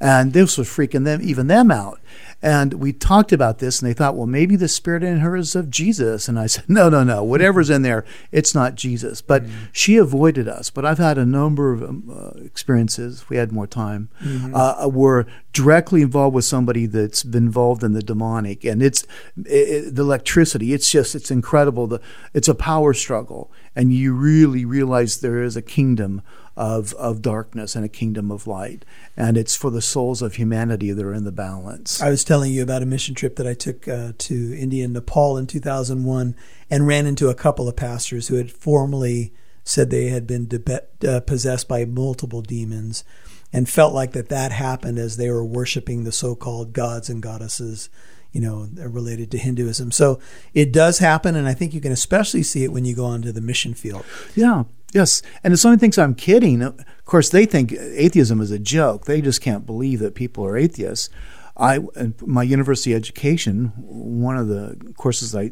and 0.00 0.32
this 0.32 0.58
was 0.58 0.66
freaking 0.66 1.04
them 1.04 1.20
even 1.22 1.46
them 1.46 1.70
out. 1.70 2.00
And 2.40 2.74
we 2.74 2.92
talked 2.92 3.32
about 3.32 3.58
this, 3.58 3.80
and 3.80 3.88
they 3.88 3.94
thought, 3.94 4.14
well, 4.14 4.26
maybe 4.26 4.54
the 4.54 4.68
spirit 4.68 5.02
in 5.02 5.18
her 5.18 5.36
is 5.36 5.56
of 5.56 5.70
Jesus. 5.70 6.28
And 6.28 6.38
I 6.38 6.46
said, 6.46 6.64
no, 6.68 6.88
no, 6.88 7.02
no. 7.02 7.24
Whatever's 7.24 7.68
in 7.68 7.82
there, 7.82 8.04
it's 8.30 8.54
not 8.54 8.76
Jesus. 8.76 9.20
But 9.20 9.44
mm-hmm. 9.44 9.64
she 9.72 9.96
avoided 9.96 10.46
us. 10.46 10.70
But 10.70 10.84
I've 10.84 10.98
had 10.98 11.18
a 11.18 11.26
number 11.26 11.72
of 11.72 11.82
um, 11.82 12.10
uh, 12.10 12.40
experiences, 12.44 13.22
if 13.22 13.30
we 13.30 13.36
had 13.36 13.50
more 13.50 13.66
time, 13.66 14.08
mm-hmm. 14.22 14.54
uh, 14.54 14.86
were 14.88 15.26
directly 15.52 16.02
involved 16.02 16.34
with 16.34 16.44
somebody 16.44 16.86
that's 16.86 17.24
been 17.24 17.46
involved 17.46 17.82
in 17.82 17.92
the 17.92 18.02
demonic. 18.02 18.64
And 18.64 18.82
it's 18.82 19.04
it, 19.44 19.96
the 19.96 20.02
electricity. 20.02 20.72
It's 20.72 20.90
just, 20.90 21.16
it's 21.16 21.32
incredible. 21.32 21.88
The, 21.88 22.00
it's 22.34 22.48
a 22.48 22.54
power 22.54 22.94
struggle. 22.94 23.50
And 23.74 23.92
you 23.92 24.14
really 24.14 24.64
realize 24.64 25.20
there 25.20 25.42
is 25.42 25.56
a 25.56 25.62
kingdom 25.62 26.22
of, 26.58 26.92
of 26.94 27.22
darkness 27.22 27.76
and 27.76 27.84
a 27.84 27.88
kingdom 27.88 28.32
of 28.32 28.48
light. 28.48 28.84
And 29.16 29.38
it's 29.38 29.54
for 29.54 29.70
the 29.70 29.80
souls 29.80 30.20
of 30.22 30.34
humanity 30.34 30.90
that 30.90 31.04
are 31.04 31.14
in 31.14 31.22
the 31.22 31.32
balance. 31.32 32.02
I 32.02 32.10
was 32.10 32.24
telling 32.28 32.52
you 32.52 32.62
about 32.62 32.82
a 32.82 32.86
mission 32.86 33.14
trip 33.14 33.36
that 33.36 33.46
I 33.46 33.54
took 33.54 33.88
uh, 33.88 34.12
to 34.18 34.54
India 34.54 34.84
and 34.84 34.92
Nepal 34.92 35.38
in 35.38 35.46
2001 35.46 36.36
and 36.68 36.86
ran 36.86 37.06
into 37.06 37.30
a 37.30 37.34
couple 37.34 37.66
of 37.66 37.74
pastors 37.74 38.28
who 38.28 38.34
had 38.34 38.52
formally 38.52 39.32
said 39.64 39.88
they 39.88 40.08
had 40.08 40.26
been 40.26 40.46
de- 40.46 40.82
uh, 41.08 41.20
possessed 41.20 41.68
by 41.68 41.86
multiple 41.86 42.42
demons 42.42 43.02
and 43.50 43.66
felt 43.66 43.94
like 43.94 44.12
that 44.12 44.28
that 44.28 44.52
happened 44.52 44.98
as 44.98 45.16
they 45.16 45.30
were 45.30 45.42
worshiping 45.42 46.04
the 46.04 46.12
so-called 46.12 46.74
gods 46.74 47.08
and 47.08 47.22
goddesses 47.22 47.88
you 48.32 48.42
know 48.42 48.68
related 48.76 49.30
to 49.30 49.38
hinduism. 49.38 49.90
So 49.90 50.20
it 50.52 50.70
does 50.70 50.98
happen 50.98 51.34
and 51.34 51.48
i 51.48 51.54
think 51.54 51.72
you 51.72 51.80
can 51.80 51.92
especially 51.92 52.42
see 52.42 52.62
it 52.62 52.72
when 52.72 52.84
you 52.84 52.94
go 52.94 53.06
onto 53.06 53.32
the 53.32 53.40
mission 53.40 53.72
field. 53.72 54.04
Yeah. 54.34 54.64
Yes, 54.92 55.20
and 55.44 55.52
if 55.52 55.60
someone 55.60 55.78
thinks 55.78 55.98
I'm 55.98 56.14
kidding, 56.14 56.62
of 56.62 57.04
course 57.04 57.28
they 57.30 57.44
think 57.46 57.72
atheism 57.72 58.40
is 58.40 58.50
a 58.50 58.58
joke. 58.58 59.04
They 59.04 59.20
just 59.20 59.40
can't 59.42 59.66
believe 59.66 59.98
that 60.00 60.14
people 60.14 60.46
are 60.46 60.56
atheists. 60.56 61.10
I, 61.58 61.80
my 62.24 62.44
university 62.44 62.94
education, 62.94 63.72
one 63.76 64.36
of 64.36 64.46
the 64.46 64.76
courses 64.96 65.34
I, 65.34 65.50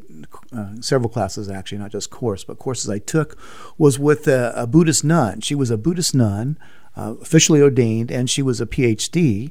uh, 0.57 0.75
several 0.81 1.09
classes 1.09 1.51
actually, 1.51 1.79
not 1.79 1.91
just 1.91 2.11
course, 2.11 2.45
but 2.45 2.59
courses 2.59 2.89
I 2.89 2.99
took, 2.99 3.37
was 3.77 3.99
with 3.99 4.29
a, 4.29 4.53
a 4.55 4.67
Buddhist 4.69 5.03
nun. 5.03 5.41
She 5.41 5.57
was 5.57 5.71
a 5.71 5.77
Buddhist 5.77 6.15
nun, 6.15 6.59
uh, 6.97 7.15
officially 7.21 7.61
ordained, 7.61 8.13
and 8.13 8.31
she 8.31 8.41
was 8.41 8.61
a 8.61 8.67
PhD. 8.67 9.51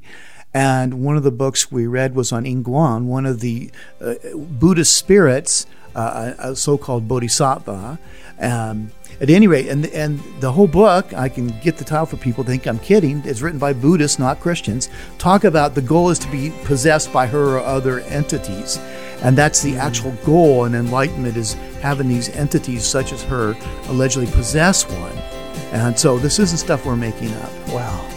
And 0.56 1.04
one 1.04 1.18
of 1.18 1.24
the 1.24 1.32
books 1.32 1.70
we 1.70 1.86
read 1.86 2.16
was 2.16 2.32
on 2.32 2.46
Ingguang, 2.46 3.08
one 3.08 3.26
of 3.26 3.42
the 3.42 3.70
uh, 4.00 4.14
Buddhist 4.34 4.96
spirits, 4.96 5.66
uh, 5.94 6.32
a 6.40 6.56
so-called 6.56 7.10
bodhisattva. 7.10 8.00
Um, 8.40 8.92
at 9.20 9.30
any 9.30 9.48
rate, 9.48 9.68
and 9.68 9.86
and 9.88 10.20
the 10.40 10.54
whole 10.54 10.68
book, 10.68 11.14
I 11.14 11.28
can 11.28 11.48
get 11.60 11.76
the 11.76 11.84
title 11.84 12.06
for 12.06 12.16
people 12.16 12.46
think 12.46 12.68
I'm 12.68 12.80
kidding. 12.80 13.22
It's 13.26 13.42
written 13.42 13.60
by 13.60 13.74
Buddhists, 13.74 14.18
not 14.18 14.40
Christians. 14.40 14.90
Talk 15.18 15.44
about 15.44 15.76
the 15.76 15.82
goal 15.82 16.10
is 16.10 16.20
to 16.20 16.32
be 16.32 16.54
possessed 16.64 17.12
by 17.12 17.28
her 17.28 17.58
or 17.58 17.60
other 17.60 18.00
entities, 18.02 18.78
and 19.24 19.38
that's 19.38 19.62
the 19.62 19.76
actual 19.76 20.12
goal. 20.26 20.64
And 20.64 20.74
enlightenment 20.74 21.36
is 21.36 21.54
having 21.82 22.08
these 22.08 22.30
entities 22.30 22.86
such 22.86 23.12
as 23.12 23.24
her 23.24 23.58
allegedly 23.88 24.32
possess 24.32 24.88
one. 24.90 25.18
And 25.74 26.00
so 26.00 26.18
this 26.18 26.40
isn't 26.40 26.60
stuff 26.60 26.86
we're 26.86 26.96
making 26.96 27.34
up. 27.34 27.52
Wow. 27.70 28.15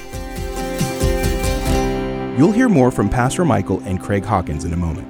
You'll 2.38 2.52
hear 2.52 2.68
more 2.68 2.92
from 2.92 3.08
Pastor 3.08 3.44
Michael 3.44 3.80
and 3.80 4.00
Craig 4.00 4.24
Hawkins 4.24 4.64
in 4.64 4.72
a 4.72 4.76
moment. 4.76 5.08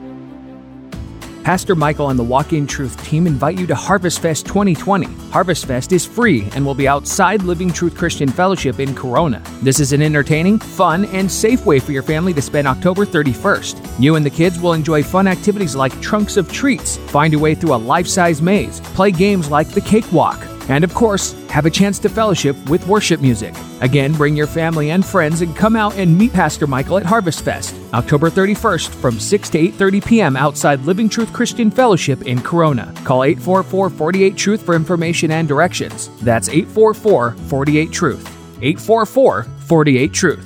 Pastor 1.44 1.74
Michael 1.74 2.08
and 2.08 2.18
the 2.18 2.24
Walk 2.24 2.54
in 2.54 2.66
Truth 2.66 3.04
team 3.04 3.26
invite 3.26 3.58
you 3.58 3.66
to 3.66 3.74
Harvest 3.74 4.20
Fest 4.20 4.46
2020. 4.46 5.04
Harvest 5.30 5.66
Fest 5.66 5.92
is 5.92 6.06
free 6.06 6.48
and 6.54 6.64
will 6.64 6.74
be 6.74 6.88
outside 6.88 7.42
Living 7.42 7.70
Truth 7.70 7.98
Christian 7.98 8.30
Fellowship 8.30 8.80
in 8.80 8.94
Corona. 8.94 9.42
This 9.60 9.78
is 9.78 9.92
an 9.92 10.00
entertaining, 10.00 10.58
fun, 10.58 11.04
and 11.04 11.30
safe 11.30 11.66
way 11.66 11.78
for 11.80 11.92
your 11.92 12.02
family 12.02 12.32
to 12.32 12.40
spend 12.40 12.66
October 12.66 13.04
31st. 13.04 14.00
You 14.00 14.16
and 14.16 14.24
the 14.24 14.30
kids 14.30 14.58
will 14.58 14.72
enjoy 14.72 15.02
fun 15.02 15.26
activities 15.26 15.76
like 15.76 16.00
trunks 16.00 16.38
of 16.38 16.50
treats, 16.50 16.96
find 16.96 17.34
your 17.34 17.42
way 17.42 17.54
through 17.54 17.74
a 17.74 17.76
life 17.76 18.06
size 18.06 18.40
maze, 18.40 18.80
play 18.80 19.10
games 19.10 19.50
like 19.50 19.68
the 19.68 19.82
cakewalk, 19.82 20.42
and 20.68 20.84
of 20.84 20.94
course, 20.94 21.32
have 21.48 21.66
a 21.66 21.70
chance 21.70 21.98
to 22.00 22.08
fellowship 22.08 22.56
with 22.68 22.86
worship 22.86 23.20
music. 23.20 23.54
Again, 23.80 24.12
bring 24.12 24.36
your 24.36 24.46
family 24.46 24.90
and 24.90 25.04
friends 25.04 25.40
and 25.40 25.56
come 25.56 25.76
out 25.76 25.96
and 25.96 26.16
meet 26.16 26.32
Pastor 26.32 26.66
Michael 26.66 26.98
at 26.98 27.06
Harvest 27.06 27.42
Fest, 27.42 27.74
October 27.94 28.30
31st 28.30 28.88
from 28.88 29.18
6 29.18 29.50
to 29.50 29.58
8:30 29.58 30.06
p.m. 30.06 30.36
outside 30.36 30.80
Living 30.82 31.08
Truth 31.08 31.32
Christian 31.32 31.70
Fellowship 31.70 32.26
in 32.26 32.40
Corona. 32.40 32.92
Call 33.04 33.20
844-48 33.20 34.36
Truth 34.36 34.62
for 34.62 34.74
information 34.74 35.30
and 35.30 35.48
directions. 35.48 36.10
That's 36.22 36.48
844-48 36.48 37.92
Truth. 37.92 38.28
844-48 38.60 40.12
Truth. 40.12 40.44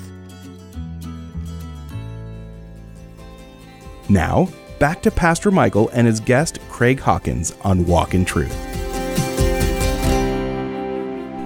Now, 4.09 4.49
back 4.79 5.01
to 5.03 5.11
Pastor 5.11 5.51
Michael 5.51 5.89
and 5.91 6.07
his 6.07 6.21
guest 6.21 6.59
Craig 6.69 7.01
Hawkins 7.01 7.55
on 7.63 7.87
Walk 7.87 8.15
in 8.15 8.25
Truth. 8.25 8.72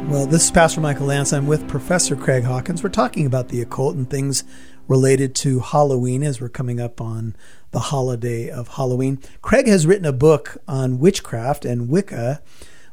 Well, 0.09 0.25
this 0.25 0.45
is 0.45 0.53
Pastor 0.53 0.81
Michael 0.81 1.07
Lance. 1.07 1.33
I'm 1.33 1.49
with 1.49 1.67
Professor 1.67 2.15
Craig 2.15 2.45
Hawkins. 2.45 2.85
We're 2.85 2.91
talking 2.91 3.27
about 3.27 3.49
the 3.49 3.61
occult 3.61 3.97
and 3.97 4.09
things 4.09 4.45
related 4.87 5.35
to 5.35 5.59
Halloween 5.59 6.23
as 6.23 6.41
we're 6.41 6.49
coming 6.49 6.81
up 6.81 7.01
on 7.01 7.35
the 7.73 7.81
holiday 7.81 8.49
of 8.49 8.77
Halloween. 8.77 9.19
Craig 9.43 9.67
has 9.67 9.85
written 9.85 10.07
a 10.07 10.13
book 10.13 10.59
on 10.69 11.01
witchcraft 11.01 11.65
and 11.65 11.89
Wicca, 11.89 12.41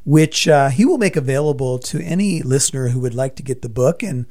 which 0.04 0.48
uh, 0.48 0.70
he 0.70 0.84
will 0.84 0.98
make 0.98 1.14
available 1.14 1.78
to 1.78 2.02
any 2.02 2.42
listener 2.42 2.88
who 2.88 2.98
would 2.98 3.14
like 3.14 3.36
to 3.36 3.44
get 3.44 3.62
the 3.62 3.68
book. 3.68 4.02
And 4.02 4.26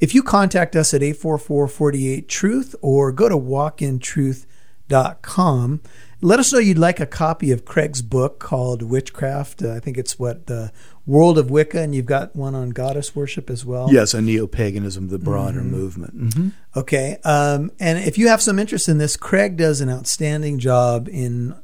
if 0.00 0.14
you 0.14 0.22
contact 0.22 0.74
us 0.74 0.94
at 0.94 1.02
844 1.02 1.68
48 1.68 2.30
Truth 2.30 2.74
or 2.80 3.12
go 3.12 3.28
to 3.28 3.36
walkintruth.com, 3.36 5.82
let 6.24 6.38
us 6.38 6.52
know 6.52 6.60
you'd 6.60 6.78
like 6.78 7.00
a 7.00 7.06
copy 7.06 7.50
of 7.50 7.64
Craig's 7.64 8.00
book 8.00 8.38
called 8.38 8.80
Witchcraft. 8.80 9.62
Uh, 9.62 9.74
I 9.74 9.80
think 9.80 9.98
it's 9.98 10.20
what 10.20 10.46
the 10.46 10.70
World 11.04 11.36
of 11.36 11.50
Wicca, 11.50 11.80
and 11.80 11.94
you've 11.94 12.06
got 12.06 12.36
one 12.36 12.54
on 12.54 12.70
goddess 12.70 13.16
worship 13.16 13.50
as 13.50 13.64
well. 13.64 13.92
Yes, 13.92 14.14
a 14.14 14.22
neo 14.22 14.46
paganism, 14.46 15.08
the 15.08 15.18
broader 15.18 15.60
mm-hmm. 15.60 15.70
movement. 15.70 16.16
Mm-hmm. 16.16 16.48
Okay, 16.76 17.18
um, 17.24 17.72
and 17.80 17.98
if 17.98 18.18
you 18.18 18.28
have 18.28 18.40
some 18.40 18.58
interest 18.58 18.88
in 18.88 18.98
this, 18.98 19.16
Craig 19.16 19.56
does 19.56 19.80
an 19.80 19.90
outstanding 19.90 20.58
job 20.58 21.08
in 21.08 21.54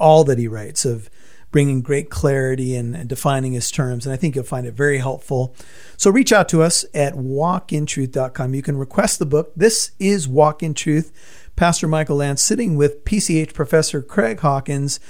all 0.00 0.24
that 0.24 0.38
he 0.38 0.48
writes 0.48 0.84
of 0.84 1.08
bringing 1.50 1.80
great 1.80 2.10
clarity 2.10 2.74
and, 2.76 2.94
and 2.94 3.08
defining 3.08 3.52
his 3.52 3.70
terms, 3.70 4.04
and 4.04 4.12
I 4.12 4.16
think 4.16 4.34
you'll 4.34 4.44
find 4.44 4.66
it 4.66 4.74
very 4.74 4.98
helpful. 4.98 5.54
So 5.96 6.10
reach 6.10 6.32
out 6.32 6.48
to 6.50 6.62
us 6.62 6.84
at 6.92 7.14
walkintruth.com. 7.14 8.54
You 8.54 8.62
can 8.62 8.76
request 8.76 9.18
the 9.18 9.26
book. 9.26 9.52
This 9.56 9.92
is 9.98 10.28
Walk 10.28 10.62
in 10.62 10.74
Truth. 10.74 11.12
Pastor 11.56 11.88
Michael 11.88 12.16
Lance 12.16 12.42
sitting 12.42 12.76
with 12.76 13.04
PCH 13.04 13.54
Professor 13.54 14.02
Craig 14.02 14.40
Hawkins. 14.40 15.00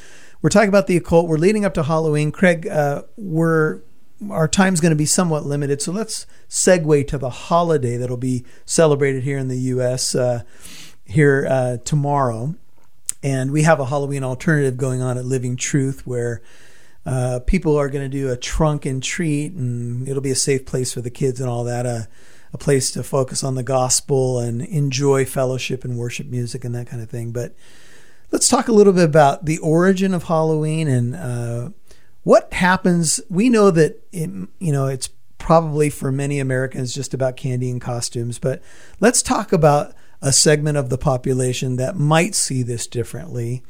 We're 0.41 0.51
talking 0.51 0.69
about 0.69 0.87
the 0.87 0.97
occult. 0.97 1.29
We're 1.29 1.37
leading 1.37 1.65
up 1.65 1.75
to 1.75 1.83
Halloween. 1.83 2.31
Craig, 2.31 2.67
uh, 2.67 3.03
we're 3.17 3.81
our 4.31 4.49
time's 4.49 4.81
going 4.81 4.91
to 4.91 4.97
be 4.97 5.07
somewhat 5.07 5.47
limited, 5.47 5.81
so 5.81 5.93
let's 5.93 6.27
segue 6.49 7.07
to 7.09 7.19
the 7.19 7.31
holiday 7.31 7.97
that'll 7.97 8.17
be 8.17 8.45
celebrated 8.65 9.23
here 9.23 9.39
in 9.39 9.49
the 9.49 9.59
U.S. 9.59 10.15
Uh, 10.15 10.43
here 11.05 11.47
uh, 11.49 11.77
tomorrow, 11.79 12.55
and 13.23 13.51
we 13.51 13.63
have 13.63 13.81
a 13.81 13.87
Halloween 13.87 14.23
alternative 14.23 14.77
going 14.77 15.03
on 15.03 15.19
at 15.19 15.25
Living 15.25 15.57
Truth 15.57 16.07
where. 16.07 16.43
Uh, 17.07 17.41
people 17.47 17.75
are 17.75 17.89
going 17.89 18.05
to 18.05 18.09
do 18.09 18.31
a 18.31 18.37
trunk 18.37 18.85
and 18.85 19.03
treat, 19.03 19.53
and 19.53 20.07
it'll 20.07 20.21
be 20.21 20.33
a 20.33 20.35
safe 20.35 20.67
place 20.67 20.93
for 20.93 21.01
the 21.01 21.09
kids 21.09 21.41
and 21.41 21.49
all 21.49 21.65
that. 21.65 21.87
Uh, 21.87 22.03
a 22.53 22.59
place 22.59 22.91
to 22.91 23.03
focus 23.03 23.43
on 23.43 23.55
the 23.55 23.63
gospel 23.63 24.39
and 24.39 24.61
enjoy 24.61 25.25
fellowship 25.25 25.85
and 25.85 25.97
worship 25.97 26.27
music 26.27 26.65
and 26.65 26.75
that 26.75 26.87
kind 26.87 27.03
of 27.03 27.09
thing. 27.09 27.31
But 27.31 27.55
let's 28.31 28.49
talk 28.49 28.69
a 28.69 28.73
little 28.73 28.93
bit 28.93 29.05
about 29.05 29.45
the 29.45 29.59
origin 29.59 30.15
of 30.15 30.25
Halloween 30.25 30.89
and 30.89 31.17
uh, 31.17 31.71
what 32.23 32.53
happens. 32.53 33.21
We 33.29 33.49
know 33.49 33.71
that 33.71 34.03
it, 34.13 34.31
you 34.59 34.73
know 34.73 34.87
it's 34.87 35.09
probably 35.39 35.89
for 35.89 36.13
many 36.13 36.41
Americans 36.41 36.93
just 36.93 37.15
about 37.15 37.37
candy 37.37 37.71
and 37.71 37.81
costumes, 37.81 38.39
but 38.39 38.63
let's 39.01 39.23
talk 39.23 39.53
about 39.53 39.95
a 40.21 40.33
segment 40.33 40.77
of 40.77 40.91
the 40.91 40.99
population 40.99 41.77
that 41.77 41.97
might 41.97 42.35
see 42.35 42.63
this 42.63 42.87
differently. 42.87 43.63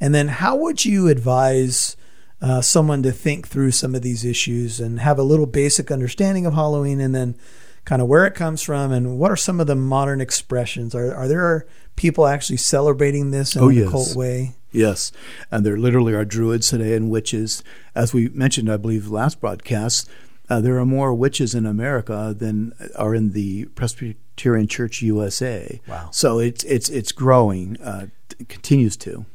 And 0.00 0.14
then, 0.14 0.28
how 0.28 0.56
would 0.56 0.84
you 0.84 1.08
advise 1.08 1.96
uh, 2.40 2.60
someone 2.60 3.04
to 3.04 3.12
think 3.12 3.46
through 3.46 3.70
some 3.70 3.94
of 3.94 4.02
these 4.02 4.24
issues 4.24 4.80
and 4.80 4.98
have 4.98 5.18
a 5.18 5.22
little 5.22 5.46
basic 5.46 5.92
understanding 5.92 6.44
of 6.44 6.54
Halloween, 6.54 7.00
and 7.00 7.14
then 7.14 7.36
kind 7.84 8.02
of 8.02 8.08
where 8.08 8.26
it 8.26 8.34
comes 8.34 8.62
from 8.62 8.92
and 8.92 9.18
what 9.18 9.30
are 9.30 9.36
some 9.36 9.60
of 9.60 9.66
the 9.66 9.74
modern 9.74 10.20
expressions? 10.20 10.94
Are, 10.94 11.14
are 11.14 11.28
there 11.28 11.66
people 11.96 12.26
actually 12.26 12.58
celebrating 12.58 13.30
this 13.30 13.56
in 13.56 13.62
oh, 13.62 13.68
a 13.68 13.72
yes. 13.72 13.90
cult 13.90 14.16
way? 14.16 14.54
Yes, 14.70 15.12
and 15.50 15.66
there 15.66 15.76
literally 15.76 16.14
are 16.14 16.24
druids 16.24 16.70
today 16.70 16.94
and 16.94 17.10
witches. 17.10 17.62
As 17.94 18.14
we 18.14 18.28
mentioned, 18.30 18.72
I 18.72 18.78
believe, 18.78 19.08
last 19.08 19.38
broadcast, 19.38 20.08
uh, 20.48 20.60
there 20.62 20.78
are 20.78 20.86
more 20.86 21.12
witches 21.12 21.54
in 21.54 21.66
America 21.66 22.34
than 22.36 22.72
are 22.96 23.14
in 23.14 23.32
the 23.32 23.66
Presbyterian 23.66 24.68
Church 24.68 25.02
USA. 25.02 25.80
Wow! 25.86 26.08
So 26.10 26.38
it's 26.38 26.64
it's 26.64 26.88
it's 26.88 27.12
growing, 27.12 27.78
uh, 27.82 28.06
it 28.38 28.48
continues 28.48 28.96
to. 28.98 29.26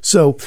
So 0.00 0.38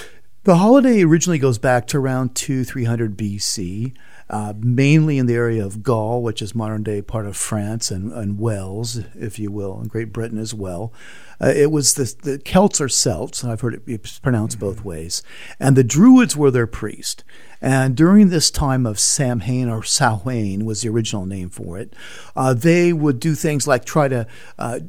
The 0.45 0.57
holiday 0.57 1.01
originally 1.05 1.39
goes 1.39 1.57
back 1.57 1.87
to 1.87 1.97
around 1.97 2.35
2 2.35 2.65
300 2.65 3.15
BC, 3.15 3.93
uh, 4.33 4.51
mainly 4.57 5.19
in 5.19 5.27
the 5.27 5.35
area 5.35 5.63
of 5.63 5.83
Gaul, 5.83 6.23
which 6.23 6.41
is 6.41 6.55
modern 6.55 6.81
day 6.81 7.03
part 7.03 7.27
of 7.27 7.37
France, 7.37 7.91
and, 7.91 8.11
and 8.11 8.39
Wales, 8.39 8.99
if 9.13 9.37
you 9.37 9.51
will, 9.51 9.77
and 9.79 9.87
Great 9.87 10.11
Britain 10.11 10.39
as 10.39 10.55
well. 10.55 10.91
Uh, 11.39 11.53
it 11.55 11.69
was 11.69 11.93
the, 11.93 12.15
the 12.23 12.39
Celts 12.39 12.81
or 12.81 12.89
Celts, 12.89 13.43
I've 13.43 13.61
heard 13.61 13.75
it 13.87 14.21
pronounced 14.23 14.57
mm-hmm. 14.57 14.65
both 14.65 14.83
ways, 14.83 15.21
and 15.59 15.75
the 15.75 15.83
Druids 15.83 16.35
were 16.35 16.49
their 16.49 16.65
priest. 16.65 17.23
And 17.61 17.95
during 17.95 18.29
this 18.29 18.49
time 18.49 18.87
of 18.87 18.99
Samhain 18.99 19.69
or 19.69 19.83
Samhain 19.83 20.65
was 20.65 20.81
the 20.81 20.89
original 20.89 21.27
name 21.27 21.51
for 21.51 21.77
it, 21.77 21.95
uh, 22.35 22.55
they 22.55 22.91
would 22.91 23.19
do 23.19 23.35
things 23.35 23.67
like 23.67 23.85
try 23.85 24.07
to 24.07 24.25
uh, 24.57 24.79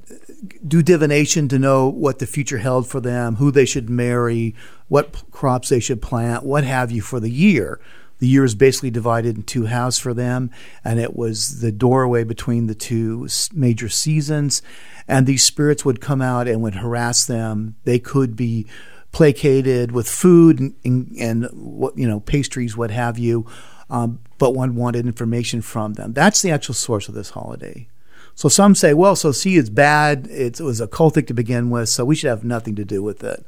do 0.66 0.82
divination 0.82 1.48
to 1.48 1.58
know 1.58 1.86
what 1.86 2.18
the 2.18 2.26
future 2.26 2.58
held 2.58 2.88
for 2.88 3.00
them, 3.00 3.36
who 3.36 3.50
they 3.50 3.66
should 3.66 3.90
marry, 3.90 4.54
what 4.88 5.30
crops 5.30 5.68
they 5.68 5.80
should 5.80 6.00
plant, 6.00 6.44
what 6.44 6.64
have 6.64 6.90
you 6.90 7.02
for 7.02 7.20
the 7.20 7.30
year. 7.30 7.78
The 8.24 8.30
year 8.30 8.44
is 8.46 8.54
basically 8.54 8.90
divided 8.90 9.36
in 9.36 9.42
two 9.42 9.66
halves 9.66 9.98
for 9.98 10.14
them, 10.14 10.50
and 10.82 10.98
it 10.98 11.14
was 11.14 11.60
the 11.60 11.70
doorway 11.70 12.24
between 12.24 12.68
the 12.68 12.74
two 12.74 13.28
major 13.52 13.90
seasons. 13.90 14.62
And 15.06 15.26
these 15.26 15.42
spirits 15.42 15.84
would 15.84 16.00
come 16.00 16.22
out 16.22 16.48
and 16.48 16.62
would 16.62 16.76
harass 16.76 17.26
them. 17.26 17.76
They 17.84 17.98
could 17.98 18.34
be 18.34 18.66
placated 19.12 19.92
with 19.92 20.08
food 20.08 20.58
and, 20.86 21.50
what 21.52 21.98
you 21.98 22.08
know 22.08 22.20
pastries, 22.20 22.78
what 22.78 22.90
have 22.90 23.18
you. 23.18 23.46
Um, 23.90 24.20
but 24.38 24.54
one 24.54 24.74
wanted 24.74 25.04
information 25.04 25.60
from 25.60 25.92
them. 25.92 26.14
That's 26.14 26.40
the 26.40 26.50
actual 26.50 26.72
source 26.72 27.10
of 27.10 27.14
this 27.14 27.28
holiday. 27.28 27.88
So 28.34 28.48
some 28.48 28.74
say, 28.74 28.94
well, 28.94 29.16
so 29.16 29.32
see, 29.32 29.58
it's 29.58 29.68
bad. 29.68 30.28
It 30.28 30.62
was 30.62 30.80
occultic 30.80 31.26
to 31.26 31.34
begin 31.34 31.68
with, 31.68 31.90
so 31.90 32.06
we 32.06 32.16
should 32.16 32.30
have 32.30 32.42
nothing 32.42 32.74
to 32.76 32.86
do 32.86 33.02
with 33.02 33.22
it. 33.22 33.44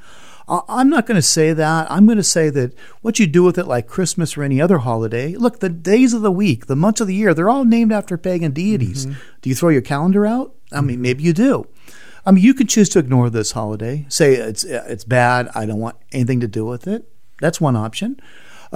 I'm 0.48 0.88
not 0.88 1.06
going 1.06 1.16
to 1.16 1.22
say 1.22 1.52
that. 1.52 1.90
I'm 1.90 2.06
going 2.06 2.18
to 2.18 2.22
say 2.22 2.50
that 2.50 2.72
what 3.02 3.18
you 3.18 3.26
do 3.26 3.42
with 3.42 3.58
it, 3.58 3.66
like 3.66 3.88
Christmas 3.88 4.36
or 4.36 4.44
any 4.44 4.60
other 4.60 4.78
holiday, 4.78 5.34
look, 5.34 5.58
the 5.58 5.68
days 5.68 6.14
of 6.14 6.22
the 6.22 6.30
week, 6.30 6.66
the 6.66 6.76
months 6.76 7.00
of 7.00 7.08
the 7.08 7.14
year, 7.14 7.34
they're 7.34 7.50
all 7.50 7.64
named 7.64 7.90
after 7.90 8.16
pagan 8.16 8.52
deities. 8.52 9.06
Mm-hmm. 9.06 9.18
Do 9.42 9.48
you 9.48 9.56
throw 9.56 9.70
your 9.70 9.82
calendar 9.82 10.24
out? 10.24 10.54
I 10.72 10.80
mean, 10.80 11.02
maybe 11.02 11.24
you 11.24 11.32
do. 11.32 11.66
I 12.24 12.32
mean, 12.32 12.44
you 12.44 12.54
could 12.54 12.68
choose 12.68 12.88
to 12.90 12.98
ignore 12.98 13.30
this 13.30 13.52
holiday, 13.52 14.04
say 14.08 14.34
it's 14.34 14.64
it's 14.64 15.04
bad. 15.04 15.48
I 15.54 15.64
don't 15.66 15.78
want 15.78 15.96
anything 16.12 16.40
to 16.40 16.48
do 16.48 16.64
with 16.64 16.88
it. 16.88 17.08
That's 17.40 17.60
one 17.60 17.76
option. 17.76 18.20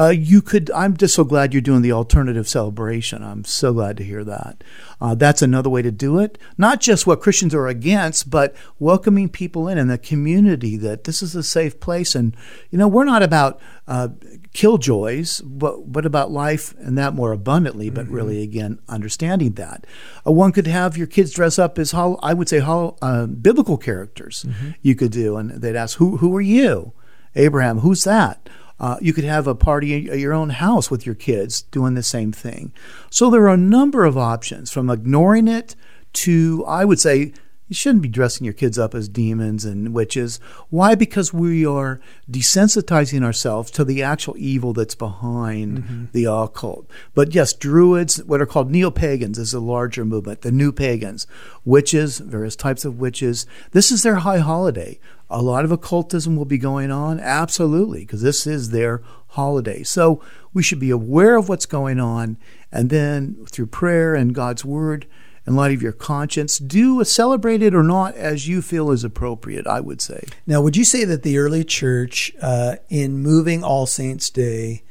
Uh, 0.00 0.08
you 0.08 0.40
could. 0.40 0.70
I'm 0.70 0.96
just 0.96 1.14
so 1.14 1.24
glad 1.24 1.52
you're 1.52 1.60
doing 1.60 1.82
the 1.82 1.92
alternative 1.92 2.48
celebration. 2.48 3.22
I'm 3.22 3.44
so 3.44 3.74
glad 3.74 3.98
to 3.98 4.04
hear 4.04 4.24
that. 4.24 4.64
Uh, 4.98 5.14
that's 5.14 5.42
another 5.42 5.68
way 5.68 5.82
to 5.82 5.90
do 5.90 6.18
it. 6.18 6.38
Not 6.56 6.80
just 6.80 7.06
what 7.06 7.20
Christians 7.20 7.54
are 7.54 7.66
against, 7.66 8.30
but 8.30 8.56
welcoming 8.78 9.28
people 9.28 9.68
in 9.68 9.76
and 9.76 9.90
the 9.90 9.98
community 9.98 10.78
that 10.78 11.04
this 11.04 11.20
is 11.20 11.36
a 11.36 11.42
safe 11.42 11.80
place. 11.80 12.14
And 12.14 12.34
you 12.70 12.78
know, 12.78 12.88
we're 12.88 13.04
not 13.04 13.22
about 13.22 13.60
uh, 13.86 14.08
killjoys, 14.54 15.42
but 15.42 15.92
but 15.92 16.06
about 16.06 16.30
life 16.30 16.74
and 16.78 16.96
that 16.96 17.12
more 17.12 17.32
abundantly. 17.32 17.90
But 17.90 18.06
mm-hmm. 18.06 18.14
really, 18.14 18.42
again, 18.42 18.78
understanding 18.88 19.52
that 19.52 19.86
uh, 20.26 20.32
one 20.32 20.52
could 20.52 20.66
have 20.66 20.96
your 20.96 21.08
kids 21.08 21.30
dress 21.30 21.58
up 21.58 21.78
as 21.78 21.90
how 21.90 22.18
I 22.22 22.32
would 22.32 22.48
say 22.48 22.60
how 22.60 22.96
uh, 23.02 23.26
biblical 23.26 23.76
characters. 23.76 24.46
Mm-hmm. 24.48 24.70
You 24.80 24.94
could 24.94 25.12
do, 25.12 25.36
and 25.36 25.50
they'd 25.50 25.76
ask, 25.76 25.98
"Who 25.98 26.16
who 26.16 26.34
are 26.34 26.40
you?" 26.40 26.94
Abraham, 27.36 27.80
who's 27.80 28.02
that? 28.04 28.48
Uh, 28.80 28.96
you 29.00 29.12
could 29.12 29.24
have 29.24 29.46
a 29.46 29.54
party 29.54 30.10
at 30.10 30.18
your 30.18 30.32
own 30.32 30.50
house 30.50 30.90
with 30.90 31.04
your 31.04 31.14
kids 31.14 31.62
doing 31.62 31.94
the 31.94 32.02
same 32.02 32.32
thing. 32.32 32.72
So 33.10 33.30
there 33.30 33.42
are 33.44 33.54
a 33.54 33.56
number 33.58 34.04
of 34.04 34.16
options 34.16 34.72
from 34.72 34.88
ignoring 34.88 35.46
it 35.46 35.76
to, 36.14 36.64
I 36.66 36.86
would 36.86 36.98
say, 36.98 37.34
you 37.70 37.76
shouldn't 37.76 38.02
be 38.02 38.08
dressing 38.08 38.44
your 38.44 38.52
kids 38.52 38.80
up 38.80 38.96
as 38.96 39.08
demons 39.08 39.64
and 39.64 39.94
witches. 39.94 40.40
Why? 40.70 40.96
Because 40.96 41.32
we 41.32 41.64
are 41.64 42.00
desensitizing 42.28 43.22
ourselves 43.22 43.70
to 43.70 43.84
the 43.84 44.02
actual 44.02 44.34
evil 44.36 44.72
that's 44.72 44.96
behind 44.96 45.78
mm-hmm. 45.78 46.04
the 46.10 46.24
occult. 46.24 46.90
But 47.14 47.32
yes, 47.32 47.52
Druids, 47.52 48.24
what 48.24 48.40
are 48.40 48.46
called 48.46 48.72
neo 48.72 48.90
pagans, 48.90 49.38
is 49.38 49.54
a 49.54 49.60
larger 49.60 50.04
movement, 50.04 50.40
the 50.40 50.50
new 50.50 50.72
pagans, 50.72 51.28
witches, 51.64 52.18
various 52.18 52.56
types 52.56 52.84
of 52.84 52.98
witches. 52.98 53.46
This 53.70 53.92
is 53.92 54.02
their 54.02 54.16
high 54.16 54.40
holiday. 54.40 54.98
A 55.30 55.40
lot 55.40 55.64
of 55.64 55.70
occultism 55.70 56.34
will 56.34 56.44
be 56.44 56.58
going 56.58 56.90
on, 56.90 57.20
absolutely, 57.20 58.00
because 58.00 58.22
this 58.22 58.48
is 58.48 58.70
their 58.70 59.00
holiday. 59.28 59.84
So 59.84 60.20
we 60.52 60.64
should 60.64 60.80
be 60.80 60.90
aware 60.90 61.36
of 61.36 61.48
what's 61.48 61.66
going 61.66 62.00
on, 62.00 62.36
and 62.72 62.90
then 62.90 63.46
through 63.48 63.66
prayer 63.66 64.16
and 64.16 64.34
God's 64.34 64.64
word, 64.64 65.06
in 65.50 65.56
light 65.56 65.74
of 65.74 65.82
your 65.82 65.92
conscience, 65.92 66.58
do 66.58 67.02
celebrate 67.04 67.60
it 67.62 67.74
or 67.74 67.82
not 67.82 68.14
as 68.14 68.46
you 68.46 68.62
feel 68.62 68.90
is 68.90 69.02
appropriate, 69.02 69.66
I 69.66 69.80
would 69.80 70.00
say. 70.00 70.24
Now, 70.46 70.62
would 70.62 70.76
you 70.76 70.84
say 70.84 71.04
that 71.04 71.22
the 71.22 71.38
early 71.38 71.64
church, 71.64 72.32
uh, 72.40 72.76
in 72.88 73.18
moving 73.18 73.64
All 73.64 73.84
Saints' 73.86 74.30
Day 74.30 74.84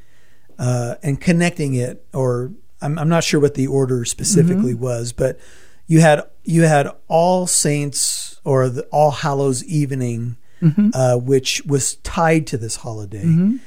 uh, 0.59 0.95
and 1.01 1.19
connecting 1.19 1.75
it, 1.75 2.05
or 2.13 2.51
I'm, 2.81 2.99
I'm, 2.99 3.07
not 3.07 3.23
sure 3.23 3.39
what 3.39 3.53
the 3.53 3.67
order 3.67 4.03
specifically 4.03 4.73
mm-hmm. 4.73 4.83
was, 4.83 5.13
but 5.13 5.39
you 5.87 6.01
had 6.01 6.23
you 6.43 6.63
had 6.63 6.89
All 7.07 7.47
Saints 7.47 8.39
or 8.43 8.67
the 8.67 8.83
All 8.91 9.11
Hallows 9.11 9.63
Evening, 9.63 10.35
mm-hmm. 10.61 10.89
uh, 10.93 11.15
which 11.17 11.65
was 11.65 11.95
tied 11.95 12.45
to 12.47 12.57
this 12.57 12.77
holiday. 12.77 13.23
Mm-hmm. 13.23 13.57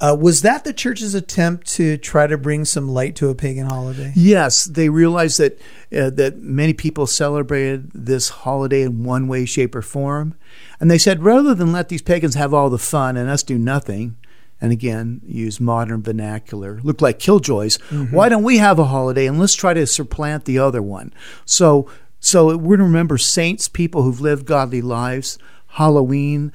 Uh, 0.00 0.16
was 0.18 0.42
that 0.42 0.64
the 0.64 0.72
church's 0.72 1.14
attempt 1.14 1.66
to 1.66 1.98
try 1.98 2.26
to 2.26 2.38
bring 2.38 2.64
some 2.64 2.88
light 2.88 3.14
to 3.16 3.28
a 3.28 3.34
pagan 3.34 3.66
holiday? 3.66 4.12
Yes, 4.16 4.64
they 4.64 4.88
realized 4.88 5.38
that 5.38 5.60
uh, 5.94 6.10
that 6.10 6.38
many 6.38 6.72
people 6.72 7.06
celebrated 7.06 7.90
this 7.92 8.30
holiday 8.30 8.82
in 8.82 9.04
one 9.04 9.28
way, 9.28 9.44
shape, 9.44 9.74
or 9.74 9.82
form, 9.82 10.34
and 10.78 10.90
they 10.90 10.98
said 10.98 11.22
rather 11.22 11.54
than 11.54 11.72
let 11.72 11.88
these 11.88 12.02
pagans 12.02 12.34
have 12.34 12.54
all 12.54 12.70
the 12.70 12.78
fun 12.78 13.16
and 13.16 13.28
us 13.28 13.42
do 13.42 13.58
nothing, 13.58 14.16
and 14.60 14.72
again 14.72 15.20
use 15.26 15.60
modern 15.60 16.02
vernacular, 16.02 16.80
look 16.82 17.02
like 17.02 17.18
killjoys. 17.18 17.78
Mm-hmm. 17.90 18.14
Why 18.14 18.28
don't 18.28 18.42
we 18.42 18.58
have 18.58 18.78
a 18.78 18.84
holiday 18.84 19.26
and 19.26 19.38
let's 19.38 19.54
try 19.54 19.74
to 19.74 19.86
supplant 19.86 20.46
the 20.46 20.58
other 20.58 20.82
one? 20.82 21.12
So 21.44 21.88
so 22.20 22.48
we're 22.56 22.76
going 22.76 22.78
to 22.78 22.84
remember 22.84 23.18
saints, 23.18 23.68
people 23.68 24.02
who've 24.02 24.20
lived 24.20 24.46
godly 24.46 24.82
lives. 24.82 25.38
Halloween, 25.74 26.52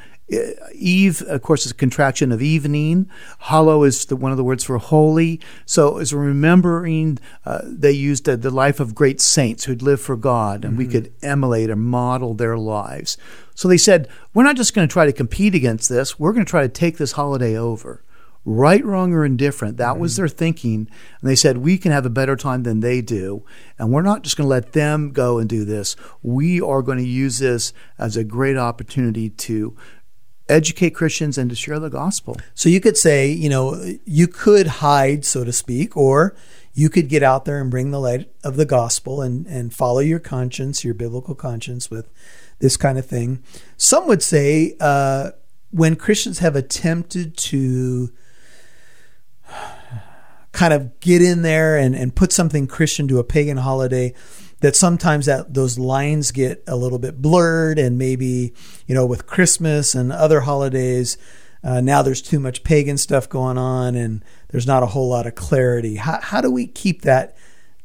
Eve, 0.74 1.22
of 1.24 1.42
course, 1.44 1.66
is 1.66 1.72
a 1.72 1.76
contraction 1.76 2.32
of 2.32 2.42
evening. 2.42 3.10
Hollow 3.40 3.84
is 3.84 4.06
the, 4.06 4.16
one 4.16 4.32
of 4.32 4.38
the 4.38 4.44
words 4.44 4.64
for 4.64 4.78
holy. 4.78 5.40
So 5.66 6.00
as 6.00 6.14
remembering, 6.14 7.20
uh, 7.46 7.62
they 7.64 7.92
used 7.92 8.28
uh, 8.28 8.36
the 8.36 8.50
life 8.50 8.80
of 8.80 8.96
great 8.96 9.22
saints 9.22 9.66
who'd 9.66 9.84
lived 9.84 10.02
for 10.02 10.16
God, 10.16 10.66
and 10.66 10.74
mm-hmm. 10.74 10.80
we 10.80 10.88
could 10.88 11.14
emulate 11.22 11.70
or 11.70 11.76
model 11.76 12.34
their 12.34 12.58
lives. 12.58 13.18
So 13.54 13.68
they 13.68 13.78
said, 13.78 14.08
we're 14.34 14.44
not 14.44 14.58
just 14.58 14.74
going 14.74 14.88
to 14.88 14.92
try 14.92 15.06
to 15.06 15.14
compete 15.14 15.54
against 15.54 15.90
this. 15.90 16.20
We're 16.20 16.34
going 16.34 16.46
to 16.46 16.50
try 16.50 16.64
to 16.64 16.70
take 16.70 16.98
this 16.98 17.14
holiday 17.14 17.56
over 17.56 18.02
right, 18.46 18.86
wrong, 18.86 19.12
or 19.12 19.26
indifferent. 19.26 19.78
That 19.78 19.94
mm-hmm. 19.94 20.02
was 20.02 20.16
their 20.16 20.28
thinking. 20.28 20.88
And 21.20 21.30
they 21.30 21.36
said, 21.36 21.58
we 21.58 21.78
can 21.78 21.92
have 21.92 22.06
a 22.06 22.12
better 22.12 22.36
time 22.36 22.64
than 22.64 22.80
they 22.80 23.02
do. 23.02 23.44
And 23.80 23.92
we're 23.92 24.04
not 24.04 24.22
just 24.22 24.38
going 24.38 24.46
to 24.46 24.50
let 24.50 24.74
them 24.74 25.12
go 25.12 25.40
and 25.40 25.50
do 25.50 25.66
this. 25.66 25.96
We 26.22 26.62
are 26.62 26.84
going 26.84 27.00
to 27.00 27.08
use 27.08 27.40
this 27.40 27.74
as 27.98 28.16
a 28.16 28.24
great 28.24 28.56
opportunity 28.56 29.30
to 29.32 29.76
educate 30.48 30.92
Christians 30.92 31.38
and 31.38 31.50
to 31.50 31.56
share 31.56 31.80
the 31.80 31.90
gospel. 31.90 32.38
So 32.54 32.70
you 32.70 32.80
could 32.80 32.98
say, 32.98 33.30
you 33.30 33.50
know, 33.50 33.84
you 34.06 34.28
could 34.28 34.68
hide, 34.68 35.26
so 35.26 35.44
to 35.44 35.52
speak, 35.52 35.98
or 35.98 36.36
you 36.74 36.90
could 36.90 37.08
get 37.08 37.24
out 37.24 37.46
there 37.46 37.60
and 37.60 37.72
bring 37.72 37.92
the 37.92 38.00
light 38.00 38.30
of 38.44 38.58
the 38.58 38.66
gospel 38.66 39.22
and, 39.22 39.48
and 39.48 39.74
follow 39.74 40.00
your 40.00 40.20
conscience, 40.20 40.84
your 40.84 40.94
biblical 40.94 41.34
conscience 41.34 41.90
with 41.90 42.10
this 42.60 42.78
kind 42.78 42.98
of 42.98 43.06
thing. 43.06 43.44
Some 43.78 44.08
would 44.08 44.22
say, 44.22 44.76
uh, 44.80 45.32
when 45.72 45.96
Christians 45.96 46.40
have 46.40 46.56
attempted 46.56 47.36
to 47.38 48.12
kind 50.52 50.74
of 50.74 51.00
get 51.02 51.22
in 51.22 51.42
there 51.42 51.78
and, 51.78 51.96
and 51.96 52.16
put 52.16 52.32
something 52.32 52.66
Christian 52.66 53.08
to 53.10 53.20
a 53.20 53.24
pagan 53.24 53.58
holiday, 53.58 54.14
that 54.66 54.76
sometimes 54.76 55.28
that 55.28 55.54
those 55.54 55.78
lines 55.78 56.32
get 56.32 56.64
a 56.68 56.76
little 56.76 56.98
bit 56.98 57.22
blurred 57.22 57.78
and 57.78 57.98
maybe 57.98 58.52
you 58.88 58.96
know 58.96 59.06
with 59.06 59.28
Christmas 59.28 59.94
and 59.94 60.12
other 60.12 60.42
holidays 60.42 61.18
uh, 61.64 61.82
now 61.82 62.04
there's 62.04 62.22
too 62.22 62.40
much 62.40 62.64
pagan 62.64 62.98
stuff 62.98 63.28
going 63.28 63.58
on 63.58 63.96
and 63.96 64.24
there's 64.50 64.68
not 64.68 64.84
a 64.84 64.88
whole 64.88 65.10
lot 65.10 65.26
of 65.26 65.34
clarity. 65.34 65.96
How, 65.96 66.20
how 66.22 66.40
do 66.40 66.52
we 66.52 66.68
keep 66.68 67.02
that 67.02 67.36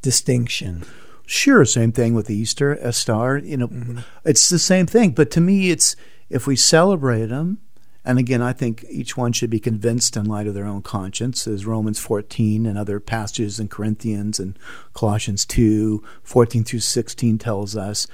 distinction? 0.03 0.85
Sure, 1.25 1.65
same 1.65 1.91
thing 1.91 2.13
with 2.13 2.29
Easter, 2.29 2.75
Ishtar. 2.75 3.39
You 3.39 3.57
know, 3.57 3.69
mm-hmm. 3.69 3.99
it's 4.25 4.51
the 4.51 4.59
same 4.59 4.87
thing. 4.87 5.13
But 5.13 5.31
to 5.33 5.41
me, 5.41 5.71
it's 5.71 5.97
if 6.29 6.47
we 6.47 6.57
celebrate 6.57 7.27
them, 7.27 7.59
and 8.05 8.19
again, 8.19 8.41
I 8.41 8.53
think 8.53 8.85
each 8.89 9.17
one 9.17 9.33
should 9.33 9.51
be 9.51 9.61
convinced 9.61 10.17
in 10.17 10.25
light 10.25 10.47
of 10.47 10.55
their 10.55 10.67
own 10.67 10.83
conscience, 10.83 11.47
as 11.47 11.67
Romans 11.67 11.99
14 11.99 12.65
and 12.65 12.79
other 12.79 12.99
passages 12.99 13.61
in 13.61 13.69
Corinthians 13.69 14.41
and 14.41 14.59
Colossians 14.95 15.45
2, 15.45 16.03
14 16.23 16.65
through 16.65 16.81
16 16.81 17.39
tells 17.39 17.77
us 17.77 18.07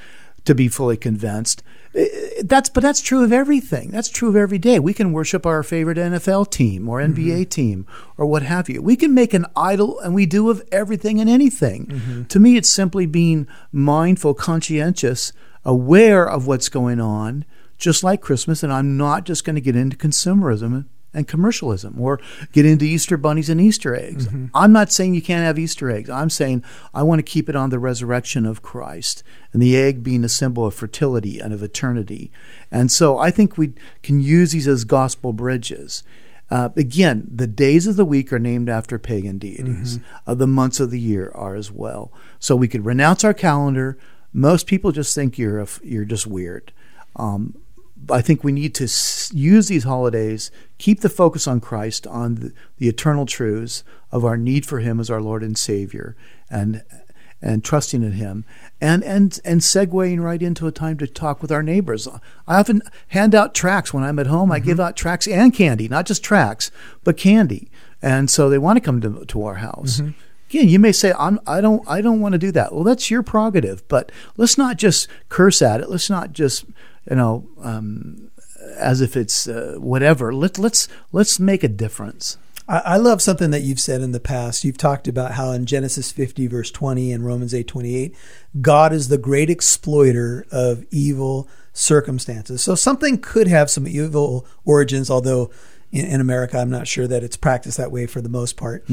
to 0.44 0.54
be 0.54 0.68
fully 0.68 0.96
convinced. 0.96 1.62
That's 2.42 2.68
but 2.68 2.82
that's 2.82 3.00
true 3.00 3.22
of 3.24 3.32
everything. 3.32 3.90
That's 3.90 4.08
true 4.08 4.28
of 4.28 4.36
every 4.36 4.58
day. 4.58 4.78
We 4.78 4.92
can 4.92 5.12
worship 5.12 5.46
our 5.46 5.62
favorite 5.62 5.98
NFL 5.98 6.50
team 6.50 6.88
or 6.88 7.00
NBA 7.00 7.14
mm-hmm. 7.14 7.42
team 7.44 7.86
or 8.18 8.26
what 8.26 8.42
have 8.42 8.68
you. 8.68 8.82
We 8.82 8.96
can 8.96 9.14
make 9.14 9.32
an 9.34 9.46
idol, 9.56 9.98
and 10.00 10.14
we 10.14 10.26
do 10.26 10.50
of 10.50 10.62
everything 10.70 11.20
and 11.20 11.30
anything. 11.30 11.86
Mm-hmm. 11.86 12.24
To 12.24 12.40
me, 12.40 12.56
it's 12.56 12.68
simply 12.68 13.06
being 13.06 13.46
mindful, 13.72 14.34
conscientious, 14.34 15.32
aware 15.64 16.28
of 16.28 16.46
what's 16.46 16.68
going 16.68 17.00
on 17.00 17.44
just 17.78 18.02
like 18.02 18.20
Christmas, 18.20 18.62
and 18.62 18.72
I'm 18.72 18.96
not 18.96 19.24
just 19.24 19.44
going 19.44 19.56
to 19.56 19.60
get 19.60 19.76
into 19.76 19.96
consumerism 19.96 20.86
and 21.14 21.26
commercialism 21.26 21.98
or 21.98 22.20
get 22.52 22.66
into 22.66 22.84
Easter 22.84 23.16
bunnies 23.16 23.48
and 23.48 23.60
Easter 23.60 23.96
eggs. 23.96 24.28
I'm 24.54 24.72
not 24.72 24.92
saying 24.92 25.14
you 25.14 25.22
can't 25.22 25.44
have 25.44 25.58
Easter 25.58 25.90
eggs. 25.90 26.10
I'm 26.10 26.28
saying 26.28 26.62
I 26.92 27.02
want 27.02 27.20
to 27.20 27.22
keep 27.22 27.48
it 27.48 27.56
on 27.56 27.70
the 27.70 27.78
resurrection 27.78 28.44
of 28.44 28.62
Christ 28.62 29.22
and 29.52 29.62
the 29.62 29.76
egg 29.76 30.02
being 30.02 30.24
a 30.24 30.28
symbol 30.28 30.66
of 30.66 30.74
fertility 30.74 31.40
and 31.40 31.54
of 31.54 31.62
eternity. 31.62 32.30
And 32.70 32.92
so 32.92 33.18
I 33.18 33.30
think 33.30 33.56
we 33.56 33.72
can 34.02 34.20
use 34.20 34.52
these 34.52 34.68
as 34.68 34.84
gospel 34.84 35.32
bridges. 35.32 36.02
Uh, 36.50 36.68
again, 36.76 37.26
the 37.34 37.46
days 37.46 37.86
of 37.86 37.96
the 37.96 38.04
week 38.04 38.32
are 38.32 38.38
named 38.38 38.68
after 38.68 38.98
pagan 38.98 39.38
deities. 39.38 39.98
Uh, 40.26 40.34
the 40.34 40.46
months 40.46 40.78
of 40.80 40.90
the 40.90 41.00
year 41.00 41.32
are 41.34 41.56
as 41.56 41.72
well. 41.72 42.12
So 42.38 42.54
we 42.54 42.68
could 42.68 42.84
renounce 42.84 43.24
our 43.24 43.34
calendar. 43.34 43.96
Most 44.32 44.66
people 44.66 44.92
just 44.92 45.14
think 45.14 45.38
you're 45.38 45.60
a 45.60 45.66
you're 45.82 46.04
just 46.04 46.26
weird. 46.26 46.72
Um, 47.16 47.56
I 48.10 48.20
think 48.20 48.44
we 48.44 48.52
need 48.52 48.74
to 48.76 48.88
use 49.34 49.68
these 49.68 49.84
holidays, 49.84 50.50
keep 50.78 51.00
the 51.00 51.08
focus 51.08 51.46
on 51.48 51.60
Christ, 51.60 52.06
on 52.06 52.36
the, 52.36 52.52
the 52.78 52.88
eternal 52.88 53.26
truths 53.26 53.82
of 54.12 54.24
our 54.24 54.36
need 54.36 54.66
for 54.66 54.80
Him 54.80 55.00
as 55.00 55.10
our 55.10 55.20
Lord 55.20 55.42
and 55.42 55.58
Savior, 55.58 56.16
and 56.50 56.84
and 57.42 57.64
trusting 57.64 58.02
in 58.02 58.12
Him, 58.12 58.44
and 58.80 59.02
and 59.02 59.40
and 59.44 59.60
segueing 59.60 60.20
right 60.20 60.42
into 60.42 60.66
a 60.66 60.72
time 60.72 60.98
to 60.98 61.06
talk 61.06 61.42
with 61.42 61.50
our 61.50 61.62
neighbors. 61.62 62.06
I 62.46 62.60
often 62.60 62.82
hand 63.08 63.34
out 63.34 63.54
tracts 63.54 63.92
when 63.92 64.04
I'm 64.04 64.18
at 64.18 64.26
home. 64.26 64.52
I 64.52 64.58
give 64.58 64.78
mm-hmm. 64.78 64.86
out 64.86 64.96
tracts 64.96 65.26
and 65.26 65.52
candy, 65.52 65.88
not 65.88 66.06
just 66.06 66.22
tracts, 66.22 66.70
but 67.02 67.16
candy, 67.16 67.70
and 68.00 68.30
so 68.30 68.48
they 68.48 68.58
want 68.58 68.76
to 68.76 68.80
come 68.80 69.00
to 69.00 69.24
to 69.24 69.44
our 69.44 69.56
house. 69.56 70.00
Mm-hmm. 70.00 70.10
Again, 70.48 70.68
you 70.68 70.78
may 70.78 70.92
say, 70.92 71.12
I'm, 71.18 71.40
I 71.44 71.60
don't, 71.60 71.82
I 71.88 72.00
don't 72.00 72.20
want 72.20 72.34
to 72.34 72.38
do 72.38 72.52
that. 72.52 72.72
Well, 72.72 72.84
that's 72.84 73.10
your 73.10 73.24
prerogative, 73.24 73.82
but 73.88 74.12
let's 74.36 74.56
not 74.56 74.76
just 74.76 75.08
curse 75.28 75.60
at 75.60 75.80
it. 75.80 75.90
Let's 75.90 76.08
not 76.08 76.32
just, 76.32 76.66
you 77.08 77.16
know, 77.16 77.48
um, 77.62 78.30
as 78.76 79.00
if 79.00 79.16
it's 79.16 79.46
uh, 79.48 79.76
whatever. 79.78 80.32
Let, 80.32 80.58
let's, 80.58 80.88
let's 81.12 81.38
make 81.38 81.62
a 81.62 81.68
difference. 81.68 82.38
I, 82.68 82.78
I 82.78 82.96
love 82.96 83.22
something 83.22 83.50
that 83.50 83.62
you've 83.62 83.80
said 83.80 84.00
in 84.00 84.12
the 84.12 84.20
past. 84.20 84.64
You've 84.64 84.78
talked 84.78 85.08
about 85.08 85.32
how 85.32 85.52
in 85.52 85.66
Genesis 85.66 86.10
50, 86.12 86.46
verse 86.46 86.70
20, 86.70 87.12
and 87.12 87.24
Romans 87.24 87.54
8, 87.54 87.66
28, 87.66 88.16
God 88.60 88.92
is 88.92 89.08
the 89.08 89.18
great 89.18 89.50
exploiter 89.50 90.46
of 90.50 90.84
evil 90.90 91.48
circumstances. 91.72 92.62
So 92.62 92.74
something 92.74 93.18
could 93.18 93.48
have 93.48 93.70
some 93.70 93.86
evil 93.86 94.46
origins, 94.64 95.10
although 95.10 95.50
in, 95.92 96.06
in 96.06 96.20
America, 96.20 96.58
I'm 96.58 96.70
not 96.70 96.88
sure 96.88 97.06
that 97.06 97.22
it's 97.22 97.36
practiced 97.36 97.76
that 97.76 97.92
way 97.92 98.06
for 98.06 98.20
the 98.20 98.28
most 98.28 98.56
part. 98.56 98.84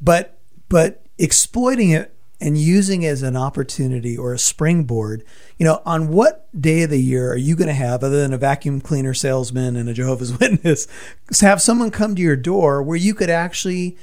But 0.00 0.38
but 0.68 1.04
exploiting 1.18 1.90
it 1.90 2.14
and 2.40 2.56
using 2.56 3.02
it 3.02 3.08
as 3.08 3.22
an 3.22 3.36
opportunity 3.36 4.16
or 4.16 4.32
a 4.32 4.38
springboard, 4.38 5.22
you 5.58 5.66
know, 5.66 5.82
on 5.84 6.08
what 6.08 6.48
day 6.58 6.82
of 6.82 6.90
the 6.90 7.00
year 7.00 7.32
are 7.32 7.36
you 7.36 7.54
going 7.54 7.68
to 7.68 7.74
have, 7.74 8.02
other 8.02 8.20
than 8.22 8.32
a 8.32 8.38
vacuum 8.38 8.80
cleaner 8.80 9.12
salesman 9.12 9.76
and 9.76 9.88
a 9.88 9.94
Jehovah's 9.94 10.38
Witness, 10.40 10.86
have 11.40 11.60
someone 11.60 11.90
come 11.90 12.14
to 12.14 12.22
your 12.22 12.36
door 12.36 12.82
where 12.82 12.96
you 12.96 13.14
could 13.14 13.30
actually 13.30 13.96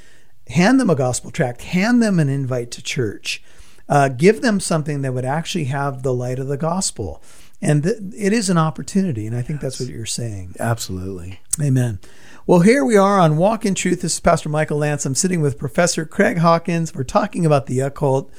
hand 0.50 0.80
them 0.80 0.90
a 0.90 0.96
gospel 0.96 1.32
tract, 1.32 1.64
hand 1.64 2.02
them 2.02 2.20
an 2.20 2.30
invite 2.30 2.72
to 2.72 2.84
church, 2.84 3.42
uh, 3.90 4.10
give 4.10 4.42
them 4.42 4.60
something 4.60 5.02
that 5.02 5.14
would 5.14 5.26
actually 5.26 5.66
have 5.66 6.04
the 6.04 6.14
light 6.14 6.40
of 6.40 6.48
the 6.48 6.58
gospel. 6.58 7.22
And 7.62 7.84
th- 7.84 7.98
it 8.16 8.34
is 8.34 8.50
an 8.50 8.58
opportunity. 8.58 9.26
And 9.26 9.36
I 9.36 9.42
think 9.42 9.62
that's 9.62 9.80
what 9.80 9.90
you're 9.90 10.06
saying. 10.06 10.56
Absolutely. 10.60 11.40
Amen. 11.62 12.00
Well, 12.48 12.62
here 12.62 12.86
we 12.86 12.96
are 12.96 13.20
on 13.20 13.36
Walk 13.36 13.66
in 13.66 13.76
Truth. 13.76 14.04
This 14.04 14.14
is 14.14 14.20
Pastor 14.22 14.48
Michael 14.48 14.78
Lance. 14.78 15.06
I'm 15.06 15.16
sitting 15.16 15.42
with 15.42 15.60
Professor 15.60 16.06
Craig 16.06 16.38
Hawkins. 16.38 16.96
We're 16.96 17.04
talking 17.04 17.46
about 17.46 17.66
the 17.66 17.82
occult, 17.82 18.32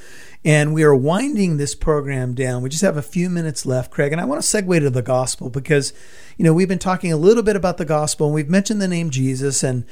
and 0.43 0.73
we 0.73 0.81
are 0.81 0.95
winding 0.95 1.57
this 1.57 1.75
program 1.75 2.33
down. 2.33 2.63
We 2.63 2.69
just 2.69 2.81
have 2.81 2.97
a 2.97 3.03
few 3.03 3.29
minutes 3.29 3.67
left, 3.67 3.91
Craig, 3.91 4.11
and 4.11 4.19
I 4.19 4.25
want 4.25 4.41
to 4.41 4.47
segue 4.47 4.79
to 4.79 4.89
the 4.89 5.03
gospel 5.03 5.51
because, 5.51 5.93
you 6.37 6.43
know, 6.43 6.55
we've 6.55 6.67
been 6.67 6.79
talking 6.79 7.13
a 7.13 7.17
little 7.17 7.43
bit 7.43 7.55
about 7.55 7.77
the 7.77 7.85
gospel, 7.85 8.25
and 8.25 8.33
we've 8.33 8.49
mentioned 8.49 8.81
the 8.81 8.87
name 8.87 9.11
Jesus, 9.11 9.61
and 9.61 9.85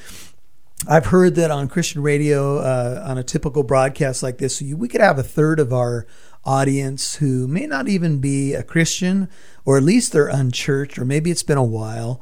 I've 0.89 1.05
heard 1.05 1.35
that 1.35 1.51
on 1.51 1.69
Christian 1.69 2.01
radio, 2.01 2.57
uh, 2.57 3.05
on 3.07 3.19
a 3.19 3.23
typical 3.23 3.61
broadcast 3.61 4.23
like 4.23 4.39
this, 4.39 4.59
we 4.59 4.87
could 4.87 5.01
have 5.01 5.19
a 5.19 5.23
third 5.23 5.59
of 5.59 5.71
our 5.71 6.07
audience 6.43 7.17
who 7.17 7.47
may 7.47 7.67
not 7.67 7.87
even 7.87 8.17
be 8.17 8.55
a 8.55 8.63
Christian, 8.63 9.29
or 9.63 9.77
at 9.77 9.83
least 9.83 10.11
they're 10.11 10.27
unchurched, 10.27 10.97
or 10.97 11.05
maybe 11.05 11.29
it's 11.29 11.43
been 11.43 11.59
a 11.59 11.63
while. 11.63 12.19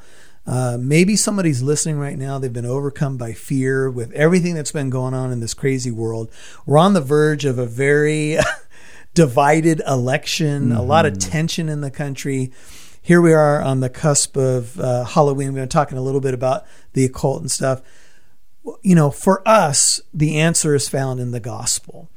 Uh, 0.47 0.77
maybe 0.79 1.15
somebody's 1.15 1.63
listening 1.63 1.97
right 1.97 2.17
now. 2.17 2.37
They've 2.37 2.53
been 2.53 2.65
overcome 2.65 3.17
by 3.17 3.33
fear 3.33 3.89
with 3.89 4.11
everything 4.11 4.53
that's 4.53 4.71
been 4.71 4.91
going 4.91 5.13
on 5.13 5.31
in 5.31 5.39
this 5.39 5.55
crazy 5.55 5.91
world. 5.91 6.29
We're 6.65 6.77
on 6.77 6.93
the 6.93 7.01
verge 7.01 7.45
of 7.45 7.57
a 7.57 7.65
very 7.65 8.37
divided 9.15 9.81
election, 9.87 10.71
a 10.71 10.83
lot 10.83 11.05
of 11.05 11.17
tension 11.17 11.67
in 11.67 11.81
the 11.81 11.89
country. 11.89 12.51
Here 13.01 13.21
we 13.21 13.33
are 13.33 13.61
on 13.61 13.79
the 13.79 13.89
cusp 13.89 14.37
of 14.37 14.79
uh, 14.79 15.05
Halloween. 15.05 15.53
We've 15.53 15.61
been 15.61 15.69
talking 15.69 15.97
a 15.97 16.01
little 16.01 16.21
bit 16.21 16.33
about 16.33 16.65
the 16.93 17.05
occult 17.05 17.41
and 17.41 17.49
stuff. 17.49 17.81
You 18.81 18.95
know, 18.95 19.09
for 19.11 19.47
us, 19.47 20.01
the 20.13 20.37
answer 20.37 20.75
is 20.75 20.89
found 20.89 21.19
in 21.19 21.31
the 21.31 21.39
gospel. 21.39 22.09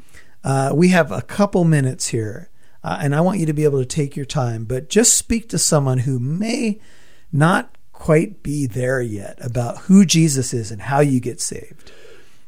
Uh, 0.44 0.72
we 0.74 0.88
have 0.88 1.12
a 1.12 1.22
couple 1.22 1.64
minutes 1.64 2.08
here, 2.08 2.50
uh, 2.82 2.98
and 3.00 3.14
I 3.14 3.20
want 3.20 3.38
you 3.38 3.46
to 3.46 3.52
be 3.52 3.64
able 3.64 3.80
to 3.80 3.86
take 3.86 4.16
your 4.16 4.24
time, 4.24 4.64
but 4.64 4.88
just 4.88 5.16
speak 5.16 5.48
to 5.50 5.58
someone 5.58 5.98
who 5.98 6.18
may 6.18 6.80
not 7.32 7.76
quite 7.98 8.44
be 8.44 8.64
there 8.64 9.02
yet 9.02 9.36
about 9.44 9.78
who 9.82 10.04
Jesus 10.04 10.54
is 10.54 10.70
and 10.70 10.82
how 10.82 11.00
you 11.00 11.18
get 11.18 11.40
saved. 11.40 11.90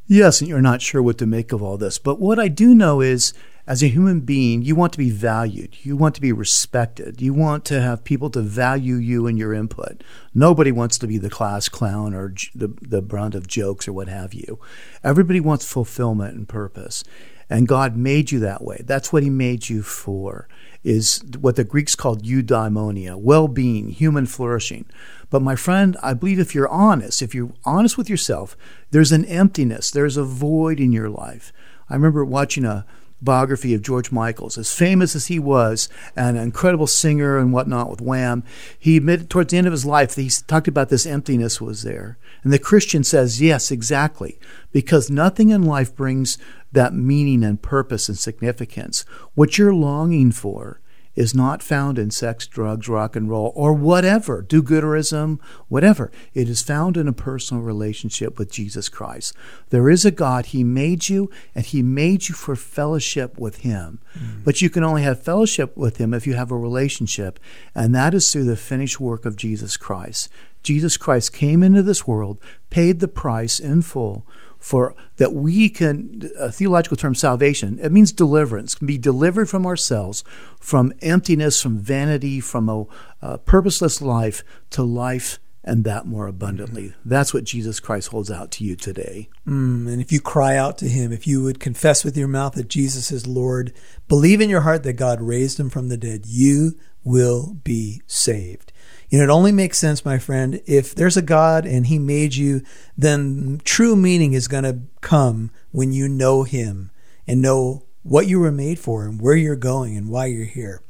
Yes, 0.06 0.40
and 0.40 0.48
you're 0.48 0.60
not 0.60 0.80
sure 0.80 1.02
what 1.02 1.18
to 1.18 1.26
make 1.26 1.50
of 1.52 1.60
all 1.60 1.76
this. 1.76 1.98
But 1.98 2.20
what 2.20 2.38
I 2.38 2.46
do 2.46 2.72
know 2.72 3.00
is, 3.00 3.34
as 3.66 3.82
a 3.82 3.88
human 3.88 4.20
being, 4.20 4.62
you 4.62 4.74
want 4.74 4.92
to 4.92 4.98
be 4.98 5.10
valued. 5.10 5.76
You 5.82 5.96
want 5.96 6.14
to 6.14 6.20
be 6.20 6.32
respected. 6.32 7.20
You 7.20 7.34
want 7.34 7.64
to 7.66 7.80
have 7.80 8.04
people 8.04 8.30
to 8.30 8.40
value 8.40 8.96
you 8.96 9.26
and 9.26 9.38
your 9.38 9.52
input. 9.52 10.02
Nobody 10.34 10.72
wants 10.72 10.98
to 10.98 11.06
be 11.06 11.18
the 11.18 11.30
class 11.30 11.68
clown 11.68 12.14
or 12.14 12.34
the, 12.54 12.74
the 12.80 13.02
brunt 13.02 13.34
of 13.34 13.46
jokes 13.46 13.86
or 13.86 13.92
what 13.92 14.08
have 14.08 14.34
you. 14.34 14.58
Everybody 15.04 15.40
wants 15.40 15.70
fulfillment 15.70 16.34
and 16.34 16.48
purpose. 16.48 17.04
And 17.50 17.66
God 17.66 17.96
made 17.96 18.30
you 18.30 18.38
that 18.40 18.62
way. 18.62 18.82
That's 18.86 19.12
what 19.12 19.24
He 19.24 19.30
made 19.30 19.68
you 19.68 19.82
for, 19.82 20.48
is 20.84 21.22
what 21.40 21.56
the 21.56 21.64
Greeks 21.64 21.96
called 21.96 22.22
eudaimonia, 22.22 23.16
well 23.16 23.48
being, 23.48 23.88
human 23.88 24.26
flourishing. 24.26 24.86
But 25.30 25.42
my 25.42 25.56
friend, 25.56 25.96
I 26.00 26.14
believe 26.14 26.38
if 26.38 26.54
you're 26.54 26.68
honest, 26.68 27.22
if 27.22 27.34
you're 27.34 27.52
honest 27.64 27.98
with 27.98 28.08
yourself, 28.08 28.56
there's 28.92 29.10
an 29.10 29.24
emptiness, 29.24 29.90
there's 29.90 30.16
a 30.16 30.24
void 30.24 30.78
in 30.78 30.92
your 30.92 31.10
life. 31.10 31.52
I 31.88 31.94
remember 31.94 32.24
watching 32.24 32.64
a 32.64 32.86
biography 33.22 33.74
of 33.74 33.82
George 33.82 34.10
Michaels, 34.10 34.56
as 34.56 34.72
famous 34.72 35.14
as 35.14 35.26
he 35.26 35.38
was, 35.38 35.88
an 36.16 36.36
incredible 36.36 36.86
singer 36.86 37.38
and 37.38 37.52
whatnot 37.52 37.90
with 37.90 38.00
Wham. 38.00 38.42
He 38.78 38.96
admitted 38.96 39.28
towards 39.28 39.50
the 39.50 39.58
end 39.58 39.66
of 39.66 39.72
his 39.72 39.86
life 39.86 40.14
that 40.14 40.22
he 40.22 40.30
talked 40.46 40.68
about 40.68 40.88
this 40.88 41.06
emptiness 41.06 41.60
was 41.60 41.82
there. 41.82 42.18
And 42.42 42.52
the 42.52 42.58
Christian 42.58 43.04
says, 43.04 43.40
yes, 43.40 43.70
exactly, 43.70 44.38
because 44.72 45.10
nothing 45.10 45.50
in 45.50 45.62
life 45.62 45.94
brings 45.94 46.38
that 46.72 46.94
meaning 46.94 47.44
and 47.44 47.60
purpose 47.60 48.08
and 48.08 48.18
significance. 48.18 49.04
What 49.34 49.58
you're 49.58 49.74
longing 49.74 50.32
for 50.32 50.80
is 51.20 51.34
not 51.34 51.62
found 51.62 51.98
in 51.98 52.10
sex, 52.10 52.46
drugs, 52.46 52.88
rock 52.88 53.14
and 53.14 53.28
roll, 53.28 53.52
or 53.54 53.74
whatever, 53.74 54.40
do 54.40 54.62
gooderism, 54.62 55.38
whatever. 55.68 56.10
It 56.32 56.48
is 56.48 56.62
found 56.62 56.96
in 56.96 57.06
a 57.06 57.12
personal 57.12 57.62
relationship 57.62 58.38
with 58.38 58.50
Jesus 58.50 58.88
Christ. 58.88 59.34
There 59.68 59.90
is 59.90 60.06
a 60.06 60.10
God. 60.10 60.46
He 60.46 60.64
made 60.64 61.10
you, 61.10 61.30
and 61.54 61.66
He 61.66 61.82
made 61.82 62.30
you 62.30 62.34
for 62.34 62.56
fellowship 62.56 63.38
with 63.38 63.58
Him. 63.58 64.00
Mm. 64.18 64.44
But 64.44 64.62
you 64.62 64.70
can 64.70 64.82
only 64.82 65.02
have 65.02 65.22
fellowship 65.22 65.76
with 65.76 65.98
Him 65.98 66.14
if 66.14 66.26
you 66.26 66.32
have 66.32 66.50
a 66.50 66.56
relationship, 66.56 67.38
and 67.74 67.94
that 67.94 68.14
is 68.14 68.32
through 68.32 68.44
the 68.44 68.56
finished 68.56 68.98
work 68.98 69.26
of 69.26 69.36
Jesus 69.36 69.76
Christ. 69.76 70.30
Jesus 70.62 70.96
Christ 70.96 71.34
came 71.34 71.62
into 71.62 71.82
this 71.82 72.06
world, 72.06 72.38
paid 72.70 73.00
the 73.00 73.08
price 73.08 73.60
in 73.60 73.82
full 73.82 74.26
for 74.60 74.94
that 75.16 75.32
we 75.32 75.68
can 75.68 76.30
a 76.38 76.52
theological 76.52 76.96
term 76.96 77.14
salvation. 77.14 77.78
It 77.82 77.90
means 77.90 78.12
deliverance. 78.12 78.74
Can 78.74 78.86
be 78.86 78.98
delivered 78.98 79.48
from 79.48 79.66
ourselves 79.66 80.22
from 80.60 80.92
emptiness 81.00 81.60
from 81.60 81.78
vanity 81.78 82.38
from 82.40 82.68
a, 82.68 82.84
a 83.22 83.38
purposeless 83.38 84.00
life 84.02 84.44
to 84.70 84.82
life 84.82 85.38
and 85.64 85.84
that 85.84 86.06
more 86.06 86.26
abundantly. 86.26 86.94
That's 87.04 87.34
what 87.34 87.44
jesus 87.44 87.80
christ 87.80 88.08
holds 88.08 88.30
out 88.30 88.50
to 88.52 88.64
you 88.64 88.76
today. 88.76 89.28
Mm, 89.46 89.90
and 89.90 90.00
if 90.00 90.12
you 90.12 90.20
cry 90.20 90.56
out 90.56 90.78
to 90.78 90.88
him, 90.88 91.12
if 91.12 91.26
you 91.26 91.42
would 91.42 91.60
confess 91.60 92.04
with 92.04 92.16
your 92.16 92.28
mouth 92.28 92.54
that 92.54 92.68
Jesus 92.68 93.10
is 93.10 93.26
Lord, 93.26 93.72
believe 94.08 94.40
in 94.40 94.50
your 94.50 94.62
heart 94.62 94.82
that 94.84 94.94
God 94.94 95.20
raised 95.20 95.58
him 95.58 95.70
from 95.70 95.88
the 95.88 95.96
dead, 95.96 96.26
you 96.26 96.78
will 97.02 97.54
be 97.64 98.02
saved. 98.06 98.69
You 99.10 99.18
know, 99.18 99.24
it 99.24 99.30
only 99.30 99.50
makes 99.50 99.76
sense, 99.76 100.04
my 100.04 100.18
friend, 100.18 100.62
if 100.66 100.94
there's 100.94 101.16
a 101.16 101.22
God 101.22 101.66
and 101.66 101.88
he 101.88 101.98
made 101.98 102.36
you, 102.36 102.62
then 102.96 103.60
true 103.64 103.96
meaning 103.96 104.34
is 104.34 104.46
going 104.46 104.62
to 104.62 104.82
come 105.00 105.50
when 105.72 105.92
you 105.92 106.08
know 106.08 106.44
him 106.44 106.92
and 107.26 107.42
know 107.42 107.86
what 108.04 108.28
you 108.28 108.38
were 108.38 108.52
made 108.52 108.78
for 108.78 109.04
and 109.04 109.20
where 109.20 109.34
you're 109.34 109.56
going 109.56 109.96
and 109.96 110.08
why 110.08 110.26
you're 110.26 110.44
here. 110.44 110.82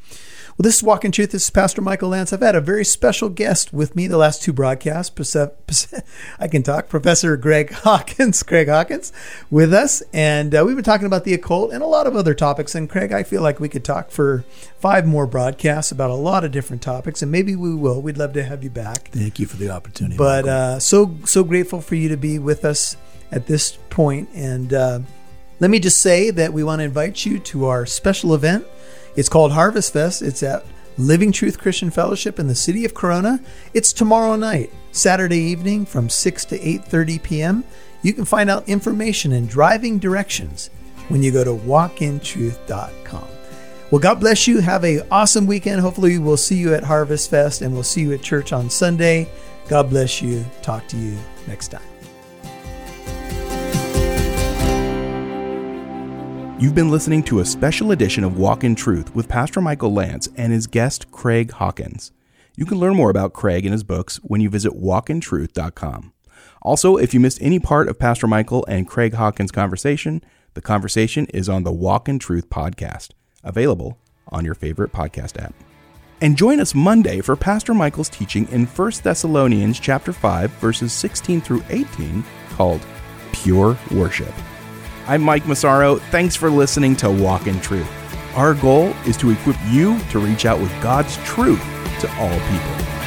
Well, 0.61 0.65
this 0.65 0.77
is 0.77 0.83
Walk 0.83 1.07
in 1.07 1.11
Truth. 1.11 1.31
This 1.31 1.45
is 1.45 1.49
Pastor 1.49 1.81
Michael 1.81 2.11
Lance. 2.11 2.35
I've 2.35 2.43
had 2.43 2.55
a 2.55 2.61
very 2.61 2.85
special 2.85 3.31
guest 3.31 3.73
with 3.73 3.97
me 3.97 4.07
the 4.07 4.19
last 4.19 4.43
two 4.43 4.53
broadcasts. 4.53 5.35
I 6.39 6.49
can 6.49 6.63
talk. 6.63 6.91
Professor 6.91 7.39
Greg 7.39 7.73
Hawkins, 7.73 8.43
Greg 8.43 8.69
Hawkins, 8.69 9.11
with 9.51 9.73
us, 9.73 10.03
and 10.13 10.55
uh, 10.55 10.63
we've 10.67 10.77
been 10.77 10.85
talking 10.85 11.07
about 11.07 11.25
the 11.25 11.33
occult 11.33 11.73
and 11.73 11.83
a 11.83 11.87
lot 11.87 12.07
of 12.07 12.15
other 12.15 12.35
topics. 12.35 12.75
And 12.75 12.91
Craig, 12.91 13.11
I 13.11 13.23
feel 13.23 13.41
like 13.41 13.59
we 13.59 13.71
could 13.71 13.87
talk 13.87 14.11
for 14.11 14.45
five 14.79 15.07
more 15.07 15.27
broadcasts 15.27 15.93
about 15.93 16.11
a 16.11 16.15
lot 16.15 16.45
of 16.45 16.53
different 16.53 16.83
topics, 16.83 17.23
and 17.23 17.33
maybe 17.33 17.57
we 17.57 17.75
will. 17.75 18.03
We'd 18.03 18.19
love 18.19 18.35
to 18.35 18.45
have 18.45 18.63
you 18.63 18.69
back. 18.69 19.09
Thank 19.13 19.39
you 19.39 19.47
for 19.47 19.57
the 19.57 19.71
opportunity. 19.71 20.19
But 20.19 20.47
uh, 20.47 20.79
so 20.79 21.17
so 21.25 21.43
grateful 21.43 21.81
for 21.81 21.95
you 21.95 22.11
to 22.11 22.19
be 22.19 22.39
with 22.39 22.67
us 22.67 22.99
at 23.33 23.47
this 23.47 23.79
point. 23.89 24.29
And 24.35 24.75
uh, 24.75 25.01
let 25.59 25.71
me 25.71 25.81
just 25.81 26.03
say 26.03 26.31
that 26.31 26.53
we 26.53 26.63
want 26.63 26.81
to 26.81 26.85
invite 26.85 27.25
you 27.25 27.39
to 27.39 27.65
our 27.65 27.87
special 27.87 28.35
event 28.35 28.67
it's 29.17 29.29
called 29.29 29.53
Harvest 29.53 29.93
Fest. 29.93 30.23
It's 30.23 30.43
at 30.43 30.65
Living 30.99 31.33
Truth 31.33 31.59
Christian 31.59 31.91
Fellowship 31.91 32.39
in 32.39 32.47
the 32.47 32.55
city 32.55 32.85
of 32.85 32.95
Corona. 32.95 33.41
It's 33.75 33.93
tomorrow 33.93 34.37
night, 34.37 34.71
Saturday 34.93 35.39
evening 35.39 35.87
from 35.87 36.09
6 36.09 36.45
to 36.47 36.59
8:30 36.59 37.23
p.m. 37.23 37.65
You 38.03 38.13
can 38.13 38.25
find 38.25 38.49
out 38.49 38.69
information 38.69 39.33
and 39.33 39.49
driving 39.49 39.99
directions 39.99 40.71
when 41.09 41.23
you 41.23 41.33
go 41.33 41.45
to 41.45 41.51
walkintruth.com. 41.53 43.29
Well, 43.91 44.01
God 44.01 44.21
bless 44.21 44.47
you. 44.47 44.61
Have 44.61 44.85
a 44.85 45.07
awesome 45.11 45.47
weekend. 45.47 45.81
Hopefully, 45.81 46.19
we'll 46.19 46.37
see 46.37 46.57
you 46.57 46.75
at 46.75 46.85
Harvest 46.85 47.29
Fest 47.29 47.61
and 47.63 47.75
we'll 47.75 47.83
see 47.83 48.03
you 48.03 48.13
at 48.13 48.23
church 48.23 48.53
on 48.53 48.71
Sunday. 48.71 49.29
God 49.69 49.91
bless 49.91 50.23
you. 50.23 50.45
Talk 50.63 50.87
to 50.89 50.97
you 50.97 51.17
next 51.47 51.69
time. 51.69 51.90
You've 56.61 56.75
been 56.75 56.91
listening 56.91 57.23
to 57.23 57.41
a 57.41 57.45
special 57.47 57.91
edition 57.91 58.23
of 58.23 58.37
Walk 58.37 58.65
in 58.65 58.75
Truth 58.75 59.15
with 59.15 59.31
Pastor 59.31 59.63
Michael 59.63 59.95
Lance 59.95 60.29
and 60.37 60.53
his 60.53 60.67
guest, 60.67 61.11
Craig 61.11 61.53
Hawkins. 61.53 62.13
You 62.55 62.67
can 62.67 62.79
learn 62.79 62.95
more 62.97 63.09
about 63.09 63.33
Craig 63.33 63.65
and 63.65 63.73
his 63.73 63.83
books 63.83 64.17
when 64.17 64.43
you 64.43 64.51
visit 64.51 64.75
walkintruth.com. 64.75 66.13
Also, 66.61 66.99
if 66.99 67.15
you 67.15 67.19
missed 67.19 67.41
any 67.41 67.59
part 67.59 67.89
of 67.89 67.99
Pastor 67.99 68.27
Michael 68.27 68.67
and 68.69 68.87
Craig 68.87 69.15
Hawkins' 69.15 69.51
conversation, 69.51 70.23
the 70.53 70.61
conversation 70.61 71.25
is 71.33 71.49
on 71.49 71.65
the 71.65 71.73
Walk 71.73 72.11
in 72.11 72.19
Truth 72.19 72.51
podcast, 72.51 73.13
available 73.43 73.97
on 74.29 74.45
your 74.45 74.55
favorite 74.55 74.93
podcast 74.93 75.43
app. 75.43 75.55
And 76.21 76.37
join 76.37 76.61
us 76.61 76.75
Monday 76.75 77.23
for 77.23 77.37
Pastor 77.37 77.73
Michael's 77.73 78.11
teaching 78.11 78.47
in 78.49 78.67
1 78.67 78.93
Thessalonians 79.03 79.81
chapter 79.81 80.13
5 80.13 80.51
verses 80.51 80.93
16 80.93 81.41
through 81.41 81.65
18 81.71 82.23
called 82.51 82.83
Pure 83.33 83.79
Worship. 83.93 84.35
I'm 85.11 85.23
Mike 85.23 85.45
Massaro. 85.45 85.97
Thanks 85.97 86.37
for 86.37 86.53
listening 86.53 86.95
to 86.99 87.11
Walk 87.11 87.49
in 87.49 87.61
Truth. 87.61 87.91
Our 88.37 88.55
goal 88.55 88.91
is 89.09 89.17
to 89.17 89.31
equip 89.31 89.57
you 89.67 89.99
to 90.11 90.21
reach 90.21 90.47
out 90.47 90.61
with 90.61 90.71
God's 90.81 91.17
truth 91.25 91.61
to 91.99 92.09
all 92.21 92.31
people. 92.49 93.00